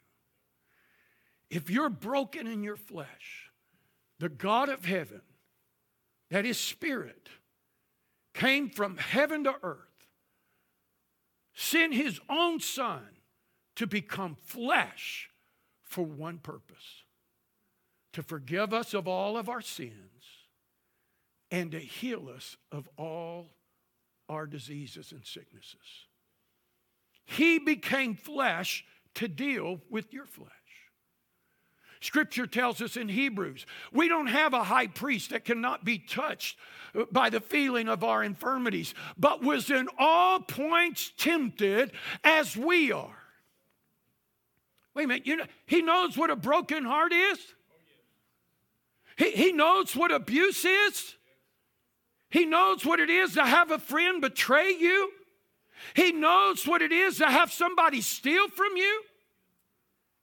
[1.50, 3.50] If you're broken in your flesh,
[4.18, 5.22] the God of heaven,
[6.30, 7.28] that is spirit,
[8.34, 9.78] came from heaven to earth,
[11.54, 13.06] sent His own Son
[13.76, 15.30] to become flesh
[15.84, 17.04] for one purpose
[18.12, 20.17] to forgive us of all of our sins
[21.50, 23.50] and to heal us of all
[24.28, 26.06] our diseases and sicknesses.
[27.24, 28.84] He became flesh
[29.14, 30.50] to deal with your flesh.
[32.00, 36.56] Scripture tells us in Hebrews, we don't have a high priest that cannot be touched
[37.10, 41.92] by the feeling of our infirmities, but was in all points tempted
[42.22, 43.18] as we are.
[44.94, 47.38] Wait a minute, you know, he knows what a broken heart is.
[49.16, 51.14] He, he knows what abuse is.
[52.30, 55.10] He knows what it is to have a friend betray you.
[55.94, 59.02] He knows what it is to have somebody steal from you.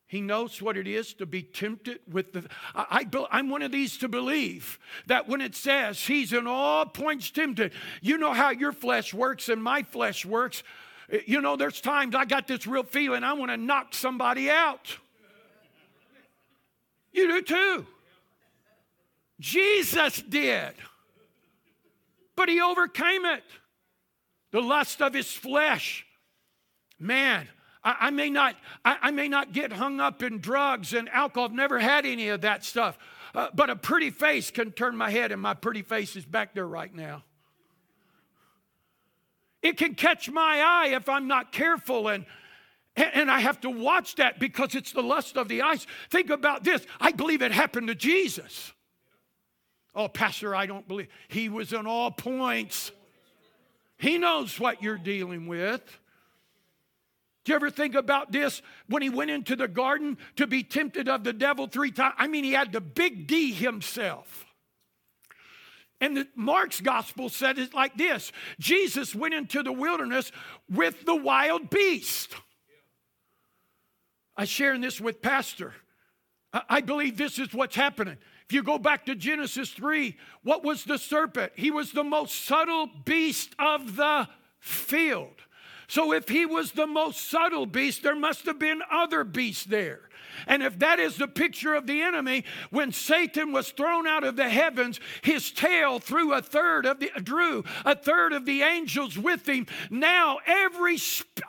[0.07, 2.47] He knows what it is to be tempted with the.
[2.75, 4.77] I, I, am one of these to believe
[5.07, 9.49] that when it says he's in all points tempted, you know how your flesh works
[9.49, 10.61] and my flesh works.
[11.09, 14.49] Eh, you know, there's times I got this real feeling I want to knock somebody
[14.49, 14.95] out.
[17.11, 17.87] You do too.
[19.39, 20.73] Jesus did,
[22.45, 23.43] but he overcame it.
[24.51, 26.05] The lust of his flesh.
[26.99, 27.47] Man,
[27.83, 31.45] I, I may not, I, I, may not get hung up in drugs and alcohol.
[31.45, 32.99] I've never had any of that stuff.
[33.33, 36.53] Uh, but a pretty face can turn my head, and my pretty face is back
[36.53, 37.23] there right now.
[39.63, 42.27] It can catch my eye if I'm not careful, and
[42.95, 45.87] and I have to watch that because it's the lust of the eyes.
[46.11, 46.85] Think about this.
[47.01, 48.71] I believe it happened to Jesus.
[49.95, 51.07] Oh, Pastor, I don't believe.
[51.29, 52.91] He was in all points.
[53.97, 55.81] He knows what you're dealing with.
[57.45, 58.61] Do you ever think about this?
[58.87, 62.27] When he went into the garden to be tempted of the devil three times, I
[62.27, 64.45] mean, he had the big D himself.
[66.01, 70.31] And the, Mark's gospel said it like this Jesus went into the wilderness
[70.69, 72.33] with the wild beast.
[74.35, 75.73] I'm sharing this with Pastor.
[76.51, 78.17] I, I believe this is what's happening.
[78.47, 81.53] If you go back to Genesis 3, what was the serpent?
[81.55, 84.27] He was the most subtle beast of the
[84.59, 85.41] field.
[85.87, 90.01] So if he was the most subtle beast, there must have been other beasts there.
[90.47, 94.35] And if that is the picture of the enemy, when Satan was thrown out of
[94.35, 99.17] the heavens, his tail threw a third of the drew a third of the angels
[99.17, 99.65] with him.
[99.89, 100.97] Now every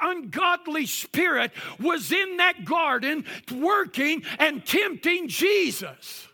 [0.00, 6.28] ungodly spirit was in that garden working and tempting Jesus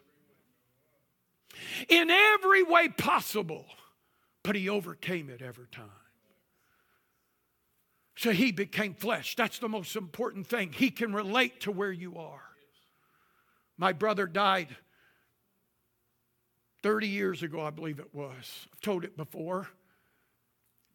[1.89, 3.66] in every way possible,
[4.43, 5.89] but he overcame it every time.
[8.16, 9.37] So he became flesh.
[9.37, 10.73] That's the most important thing.
[10.73, 12.43] He can relate to where you are.
[13.79, 14.77] My brother died
[16.83, 18.68] 30 years ago, I believe it was.
[18.73, 19.68] I've told it before.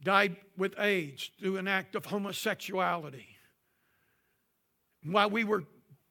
[0.03, 3.27] Died with AIDS through an act of homosexuality.
[5.03, 5.63] While we were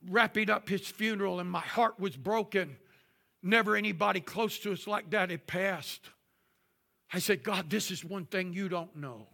[0.08, 2.78] wrapping up his funeral and my heart was broken,
[3.46, 6.00] never anybody close to us like that had passed.
[7.12, 9.28] I said, God, this is one thing you don't know.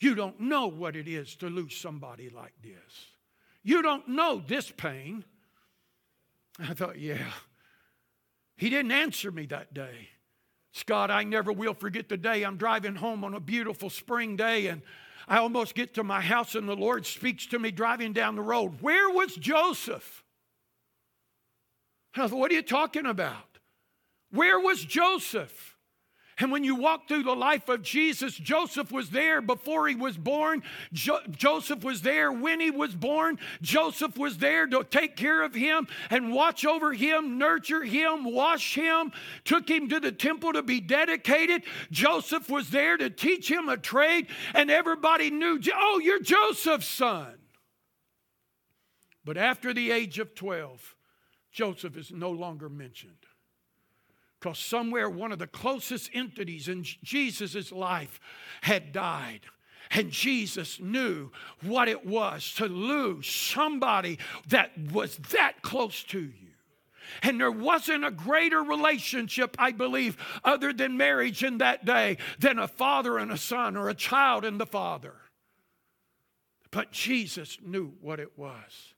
[0.00, 3.06] You don't know what it is to lose somebody like this.
[3.62, 5.24] You don't know this pain.
[6.58, 7.32] I thought, yeah.
[8.56, 10.10] He didn't answer me that day.
[10.72, 14.66] Scott, I never will forget the day I'm driving home on a beautiful spring day
[14.66, 14.82] and
[15.26, 18.42] I almost get to my house and the Lord speaks to me driving down the
[18.42, 18.82] road.
[18.82, 20.22] Where was Joseph?
[22.16, 23.58] I thought, what are you talking about?
[24.30, 25.76] Where was Joseph?
[26.38, 30.18] And when you walk through the life of Jesus, Joseph was there before he was
[30.18, 30.62] born.
[30.92, 33.38] Jo- Joseph was there when he was born.
[33.62, 38.74] Joseph was there to take care of him and watch over him, nurture him, wash
[38.74, 39.12] him,
[39.44, 41.62] took him to the temple to be dedicated.
[41.90, 47.34] Joseph was there to teach him a trade, and everybody knew, oh, you're Joseph's son.
[49.24, 50.95] But after the age of 12,
[51.56, 53.24] Joseph is no longer mentioned.
[54.38, 58.20] Because somewhere one of the closest entities in Jesus' life
[58.60, 59.40] had died.
[59.90, 61.30] And Jesus knew
[61.62, 66.50] what it was to lose somebody that was that close to you.
[67.22, 72.58] And there wasn't a greater relationship, I believe, other than marriage in that day than
[72.58, 75.14] a father and a son or a child and the father.
[76.70, 78.92] But Jesus knew what it was.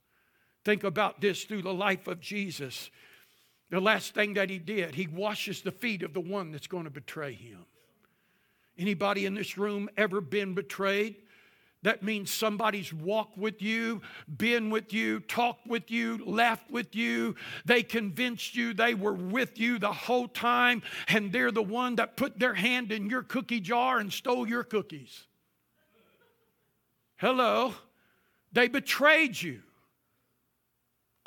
[0.69, 2.91] Think about this through the life of Jesus.
[3.71, 6.85] The last thing that he did, he washes the feet of the one that's going
[6.85, 7.65] to betray him.
[8.77, 11.17] Anybody in this room ever been betrayed?
[11.85, 14.03] That means somebody's walked with you,
[14.37, 17.35] been with you, talked with you, laughed with you.
[17.65, 22.19] They convinced you they were with you the whole time, and they're the one that
[22.19, 25.29] put their hand in your cookie jar and stole your cookies.
[27.17, 27.73] Hello?
[28.53, 29.63] They betrayed you.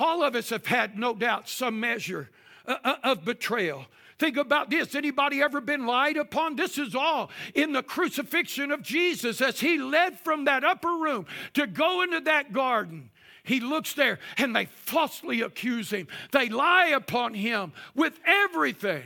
[0.01, 2.31] All of us have had, no doubt, some measure
[2.65, 3.85] uh, uh, of betrayal.
[4.17, 4.95] Think about this.
[4.95, 6.55] Anybody ever been lied upon?
[6.55, 11.27] This is all in the crucifixion of Jesus as he led from that upper room
[11.53, 13.11] to go into that garden.
[13.43, 16.07] He looks there and they falsely accuse him.
[16.31, 19.03] They lie upon him with everything.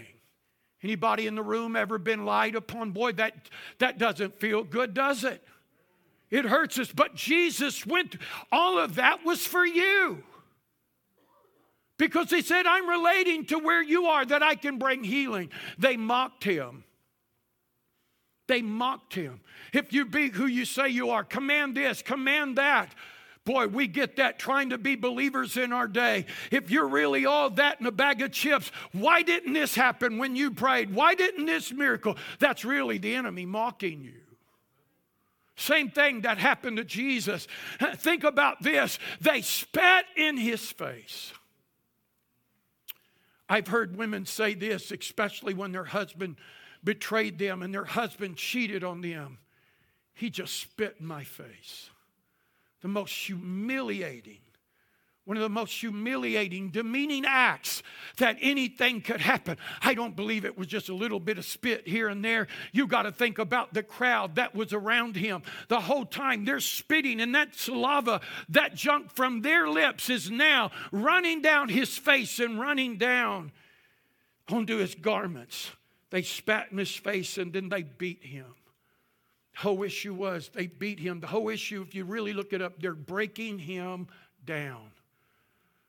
[0.82, 2.91] Anybody in the room ever been lied upon?
[2.91, 3.34] Boy, that,
[3.80, 5.43] that doesn't feel good, does it?
[6.30, 6.89] It hurts us.
[6.89, 8.16] But Jesus went,
[8.50, 10.24] all of that was for you.
[11.98, 15.50] Because he said, I'm relating to where you are that I can bring healing.
[15.78, 16.84] They mocked him.
[18.48, 19.39] They mocked him.
[19.74, 22.93] If you be who you say you are, command this, command that.
[23.46, 26.26] Boy, we get that trying to be believers in our day.
[26.52, 30.36] If you're really all that in a bag of chips, why didn't this happen when
[30.36, 30.93] you prayed?
[30.93, 32.18] Why didn't this miracle?
[32.39, 34.22] That's really the enemy mocking you.
[35.58, 37.48] Same thing that happened to Jesus.
[37.98, 41.32] Think about this they spat in his face.
[43.48, 46.38] I've heard women say this, especially when their husband
[46.84, 49.39] betrayed them and their husband cheated on them.
[50.14, 51.89] He just spit in my face
[52.82, 54.38] the most humiliating,
[55.26, 57.82] one of the most humiliating, demeaning acts
[58.17, 59.57] that anything could happen.
[59.82, 62.47] I don't believe it was just a little bit of spit here and there.
[62.71, 66.45] You got to think about the crowd that was around him the whole time.
[66.45, 71.97] They're spitting, and that saliva, that junk from their lips is now running down his
[71.97, 73.51] face and running down
[74.47, 75.71] onto his garments.
[76.11, 78.45] They spat in his face and then they beat him
[79.53, 81.19] The whole issue was they beat him.
[81.19, 84.07] The whole issue, if you really look it up, they're breaking him
[84.45, 84.91] down.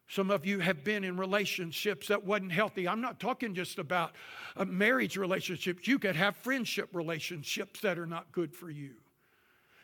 [0.09, 2.87] Some of you have been in relationships that wasn't healthy.
[2.87, 4.13] I'm not talking just about
[4.57, 5.89] uh, marriage relationships.
[5.89, 8.93] You could have friendship relationships that are not good for you.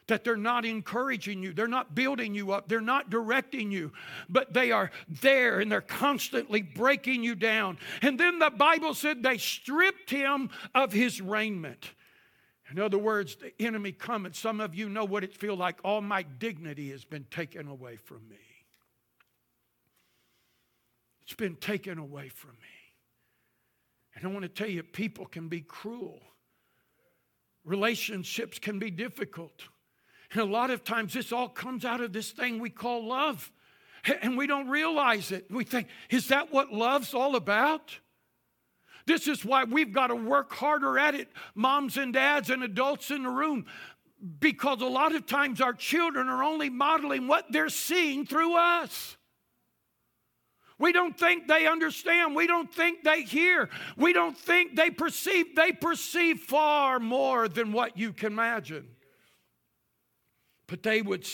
[0.07, 3.93] That they're not encouraging you, they're not building you up, they're not directing you,
[4.29, 7.79] but they are there and they're constantly breaking you down.
[8.01, 11.93] And then the Bible said they stripped him of his raiment.
[12.70, 15.79] In other words, the enemy come, and some of you know what it feels like.
[15.85, 18.37] All my dignity has been taken away from me.
[21.33, 22.68] It's been taken away from me.
[24.14, 26.20] And I want to tell you, people can be cruel.
[27.64, 29.62] Relationships can be difficult.
[30.33, 33.51] And a lot of times, this all comes out of this thing we call love.
[34.20, 35.47] And we don't realize it.
[35.51, 37.99] We think, is that what love's all about?
[39.07, 43.11] This is why we've got to work harder at it, moms and dads and adults
[43.11, 43.64] in the room,
[44.39, 49.16] because a lot of times our children are only modeling what they're seeing through us.
[50.83, 52.35] We don't think they understand.
[52.35, 53.70] We don't think they hear.
[53.97, 55.55] We don't think they perceive.
[55.55, 58.89] They perceive far more than what you can imagine.
[60.66, 61.24] But they would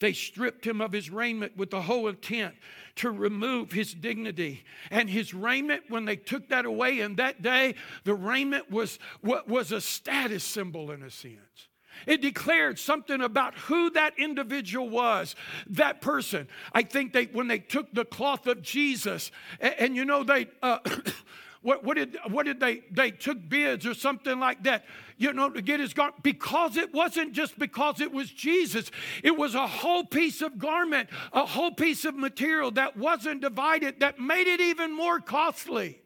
[0.00, 2.56] they stripped him of his raiment with the whole intent
[2.96, 4.64] to remove his dignity.
[4.90, 9.70] And his raiment, when they took that away in that day, the raiment was, was
[9.70, 11.69] a status symbol in a sense.
[12.06, 15.34] It declared something about who that individual was,
[15.68, 16.48] that person.
[16.72, 19.30] I think they, when they took the cloth of Jesus,
[19.60, 20.78] and, and you know, they, uh,
[21.62, 24.84] what, what, did, what did they, they took bids or something like that
[25.20, 28.90] you know, to get his garment because it wasn't just because it was Jesus.
[29.22, 34.00] It was a whole piece of garment, a whole piece of material that wasn't divided,
[34.00, 36.00] that made it even more costly.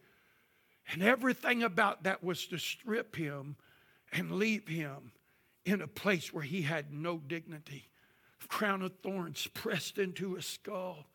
[0.91, 3.55] And everything about that was to strip him
[4.13, 5.13] and leave him
[5.65, 7.89] in a place where he had no dignity.
[8.49, 11.07] Crown of thorns pressed into his skull.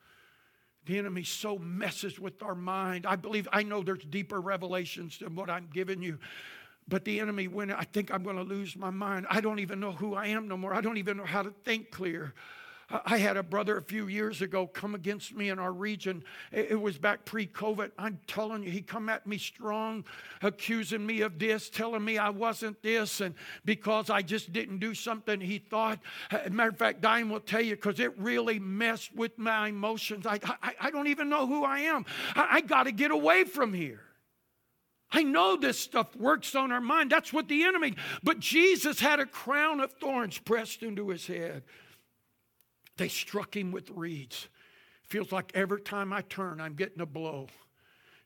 [0.85, 3.05] The enemy so messes with our mind.
[3.05, 6.17] I believe, I know there's deeper revelations than what I'm giving you,
[6.87, 9.79] but the enemy, when I think I'm going to lose my mind, I don't even
[9.79, 10.73] know who I am no more.
[10.73, 12.33] I don't even know how to think clear.
[12.91, 16.23] I had a brother a few years ago come against me in our region.
[16.51, 17.91] It was back pre-COVID.
[17.99, 20.05] I'm telling you, he come at me strong,
[20.41, 24.95] accusing me of this, telling me I wasn't this, and because I just didn't do
[24.95, 25.99] something he thought.
[26.31, 30.25] Uh, matter of fact, Diane will tell you because it really messed with my emotions.
[30.25, 32.05] I, I, I don't even know who I am.
[32.35, 34.01] I, I got to get away from here.
[35.11, 37.11] I know this stuff works on our mind.
[37.11, 37.95] That's what the enemy.
[38.23, 41.63] But Jesus had a crown of thorns pressed into his head.
[42.99, 44.47] They struck him with reeds.
[45.03, 47.47] Feels like every time I turn, I'm getting a blow.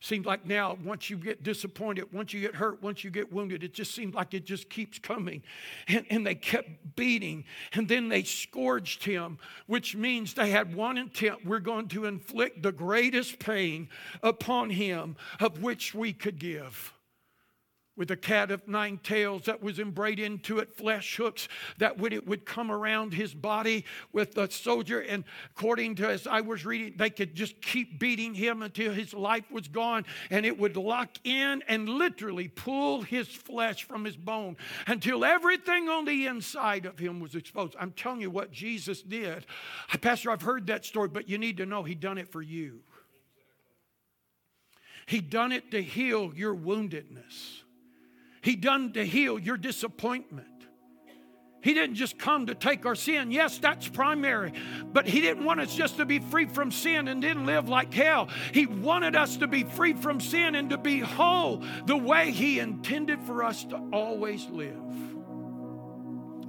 [0.01, 3.63] Seems like now, once you get disappointed, once you get hurt, once you get wounded,
[3.63, 5.43] it just seems like it just keeps coming.
[5.87, 7.45] And, and they kept beating.
[7.71, 12.63] And then they scourged him, which means they had one intent we're going to inflict
[12.63, 13.87] the greatest pain
[14.21, 16.92] upon him of which we could give.
[17.95, 22.13] With a cat of nine tails that was embroidered into it, flesh hooks that would
[22.13, 24.99] it would come around his body with the soldier.
[24.99, 25.23] And
[25.55, 29.49] according to as I was reading, they could just keep beating him until his life
[29.51, 34.57] was gone, and it would lock in and literally pull his flesh from his bone
[34.87, 37.75] until everything on the inside of him was exposed.
[37.79, 39.45] I'm telling you what Jesus did.
[39.91, 42.41] Uh, Pastor, I've heard that story, but you need to know he done it for
[42.41, 42.81] you.
[45.05, 47.62] He done it to heal your woundedness.
[48.43, 50.47] He done to heal your disappointment.
[51.61, 53.31] He didn't just come to take our sin.
[53.31, 54.51] Yes, that's primary.
[54.91, 57.93] But He didn't want us just to be free from sin and then live like
[57.93, 58.27] hell.
[58.53, 62.59] He wanted us to be free from sin and to be whole the way He
[62.59, 64.75] intended for us to always live.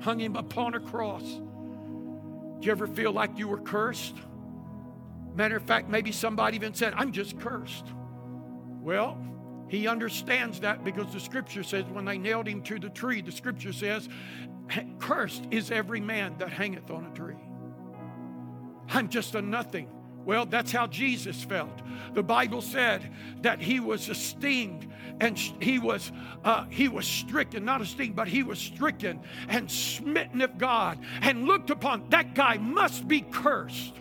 [0.01, 1.23] Hung Him upon a cross.
[1.23, 4.17] Do you ever feel like you were cursed?
[5.37, 7.87] Matter of fact, maybe somebody even said, I'm just cursed.
[8.81, 9.17] Well,
[9.75, 13.33] he understands that because the scripture says when they nailed him to the tree, the
[13.33, 14.09] scripture says,
[14.99, 17.37] Cursed is every man that hangeth on a tree.
[18.89, 19.89] I'm just a nothing.
[20.25, 21.83] Well, that's how Jesus felt.
[22.15, 23.13] The Bible said
[23.43, 26.13] that he was esteemed and he was
[26.45, 31.45] uh, he was stricken, not esteemed, but he was stricken and smitten of God and
[31.45, 32.09] looked upon.
[32.09, 33.95] That guy must be cursed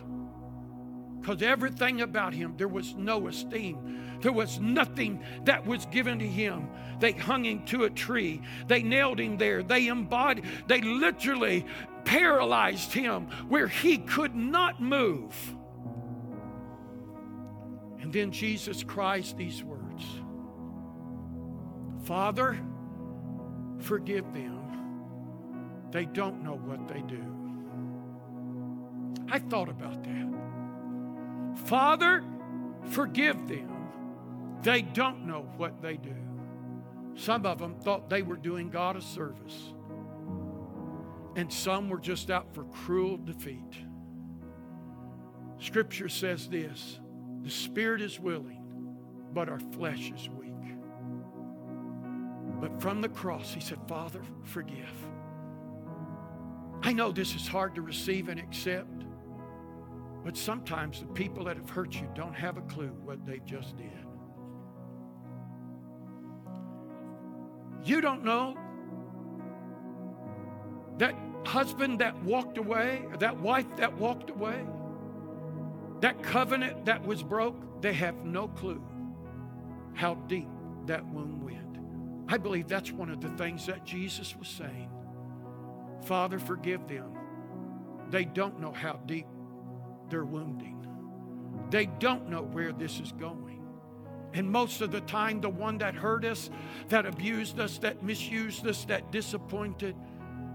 [1.19, 6.27] because everything about him there was no esteem there was nothing that was given to
[6.27, 6.69] him.
[6.99, 8.41] They hung him to a tree.
[8.67, 9.61] They nailed him there.
[9.61, 11.65] They embodied, they literally
[12.05, 15.35] paralyzed him where he could not move.
[17.99, 20.03] And then Jesus cries these words
[22.05, 22.57] Father,
[23.79, 24.61] forgive them.
[25.91, 27.23] They don't know what they do.
[29.29, 31.67] I thought about that.
[31.67, 32.23] Father,
[32.85, 33.72] forgive them.
[34.63, 36.15] They don't know what they do.
[37.15, 39.73] Some of them thought they were doing God a service,
[41.35, 43.77] and some were just out for cruel defeat.
[45.59, 46.99] Scripture says this
[47.43, 48.63] the spirit is willing,
[49.33, 50.53] but our flesh is weak.
[52.61, 54.93] But from the cross, he said, Father, forgive.
[56.81, 59.03] I know this is hard to receive and accept,
[60.23, 63.75] but sometimes the people that have hurt you don't have a clue what they just
[63.75, 64.02] did.
[67.83, 68.57] You don't know
[70.97, 71.15] that
[71.45, 74.65] husband that walked away, that wife that walked away,
[75.99, 78.81] that covenant that was broke, they have no clue
[79.93, 80.47] how deep
[80.85, 81.77] that wound went.
[82.27, 84.89] I believe that's one of the things that Jesus was saying.
[86.05, 87.11] Father, forgive them.
[88.09, 89.27] They don't know how deep
[90.09, 90.87] they're wounding.
[91.69, 93.52] They don't know where this is going.
[94.33, 96.49] And most of the time, the one that hurt us,
[96.89, 99.95] that abused us, that misused us, that disappointed,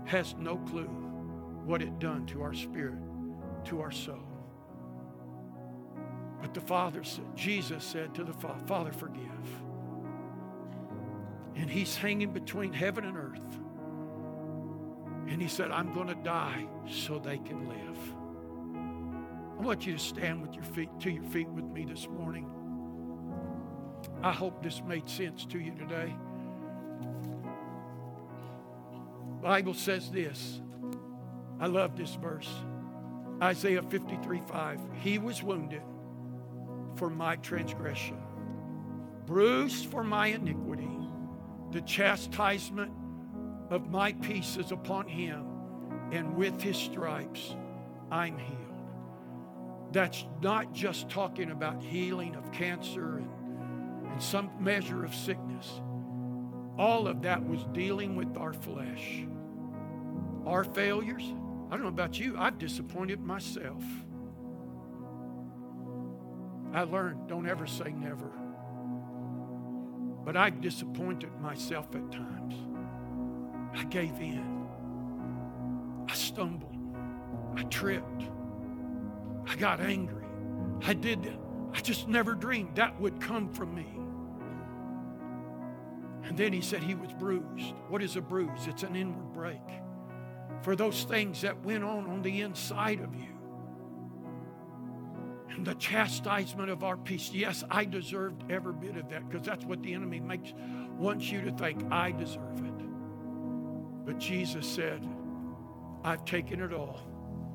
[0.04, 0.88] has no clue
[1.64, 2.98] what it done to our spirit,
[3.66, 4.18] to our soul.
[6.40, 9.22] But the Father said, Jesus said to the Father, Father, forgive.
[11.54, 13.58] And he's hanging between heaven and earth.
[15.28, 17.98] And he said, I'm going to die so they can live.
[19.58, 22.48] I want you to stand with your feet to your feet with me this morning.
[24.22, 26.14] I hope this made sense to you today.
[29.40, 30.60] Bible says this.
[31.60, 32.52] I love this verse.
[33.42, 34.80] Isaiah 53 5.
[35.00, 35.82] He was wounded
[36.96, 38.18] for my transgression,
[39.26, 40.90] bruised for my iniquity.
[41.70, 42.90] The chastisement
[43.70, 45.44] of my peace is upon him,
[46.10, 47.54] and with his stripes
[48.10, 48.58] I'm healed.
[49.92, 53.28] That's not just talking about healing of cancer and
[54.18, 55.80] and some measure of sickness.
[56.76, 59.24] All of that was dealing with our flesh,
[60.44, 61.22] our failures.
[61.70, 63.84] I don't know about you, I've disappointed myself.
[66.72, 68.32] I learned don't ever say never.
[70.24, 72.56] But I've disappointed myself at times.
[73.72, 74.66] I gave in.
[76.08, 76.74] I stumbled.
[77.54, 78.24] I tripped.
[79.46, 80.26] I got angry.
[80.82, 81.38] I did.
[81.72, 83.86] I just never dreamed that would come from me.
[86.28, 87.74] And then he said he was bruised.
[87.88, 88.66] What is a bruise?
[88.66, 89.62] It's an inward break
[90.62, 93.34] for those things that went on on the inside of you.
[95.50, 97.30] And the chastisement of our peace.
[97.32, 100.52] Yes, I deserved every bit of that because that's what the enemy makes
[100.98, 104.04] wants you to think I deserve it.
[104.04, 105.06] But Jesus said,
[106.04, 107.00] I've taken it all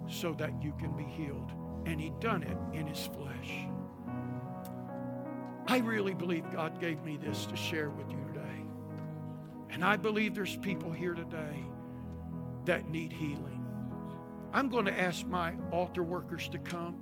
[0.08, 1.52] so that you can be healed.
[1.86, 3.68] And he done it in his flesh.
[5.68, 8.23] I really believe God gave me this to share with you.
[9.74, 11.66] And I believe there's people here today
[12.66, 13.66] that need healing.
[14.54, 17.02] I'm going to ask my altar workers to come.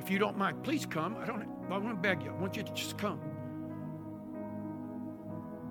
[0.00, 1.16] If you don't mind, please come.
[1.16, 2.30] I don't I want to beg you.
[2.30, 3.20] I want you to just come.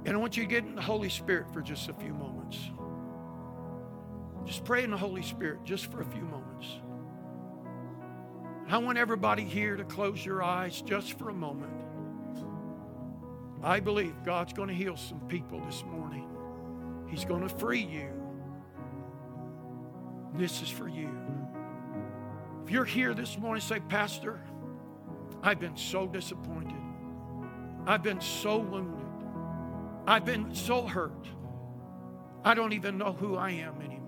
[0.06, 2.58] And I want you to get in the Holy Spirit for just a few moments.
[4.46, 6.68] Just pray in the Holy Spirit just for a few moments.
[8.68, 11.74] I want everybody here to close your eyes just for a moment.
[13.64, 16.28] I believe God's going to heal some people this morning.
[17.07, 18.10] He's going to free you.
[20.36, 21.10] This is for you.
[22.64, 24.39] If you're here this morning, say, Pastor,
[25.41, 26.76] I've been so disappointed.
[27.86, 29.07] I've been so wounded.
[30.05, 31.28] I've been so hurt.
[32.43, 33.99] I don't even know who I am anymore.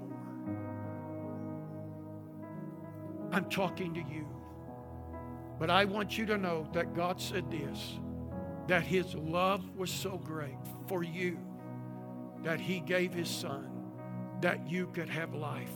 [3.32, 4.28] I'm talking to you.
[5.60, 8.00] But I want you to know that God said this
[8.68, 10.58] that His love was so great
[10.88, 11.40] for you
[12.44, 13.70] that He gave His Son
[14.42, 15.74] that you could have life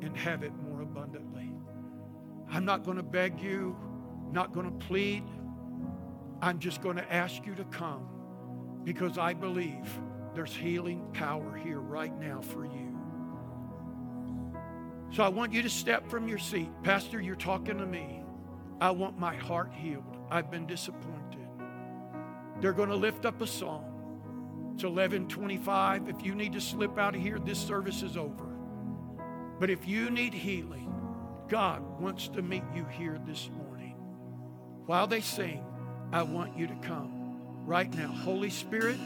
[0.00, 1.52] and have it more abundantly.
[2.50, 3.76] I'm not going to beg you,
[4.32, 5.24] not going to plead.
[6.40, 8.06] I'm just going to ask you to come
[8.84, 9.88] because I believe
[10.34, 12.96] there's healing power here right now for you.
[15.12, 16.68] So I want you to step from your seat.
[16.82, 18.22] Pastor, you're talking to me.
[18.80, 20.16] I want my heart healed.
[20.30, 21.25] I've been disappointed.
[22.60, 24.72] They're going to lift up a song.
[24.74, 26.08] It's 11:25.
[26.08, 28.46] If you need to slip out of here, this service is over.
[29.58, 30.92] But if you need healing,
[31.48, 33.94] God wants to meet you here this morning.
[34.86, 35.64] While they sing,
[36.12, 38.08] I want you to come right now.
[38.08, 38.98] Holy Spirit,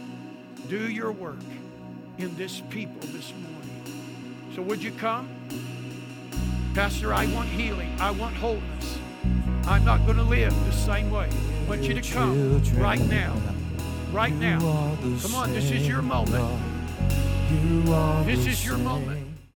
[0.68, 1.42] do your work
[2.18, 4.50] in this people this morning.
[4.54, 5.28] So would you come?
[6.74, 7.96] Pastor, I want healing.
[8.00, 8.99] I want wholeness.
[9.66, 11.28] I'm not going to live the same way.
[11.28, 13.36] I want you to come right now.
[14.12, 14.58] Right now.
[15.22, 16.60] Come on, this is your moment.
[18.26, 19.19] This is your moment.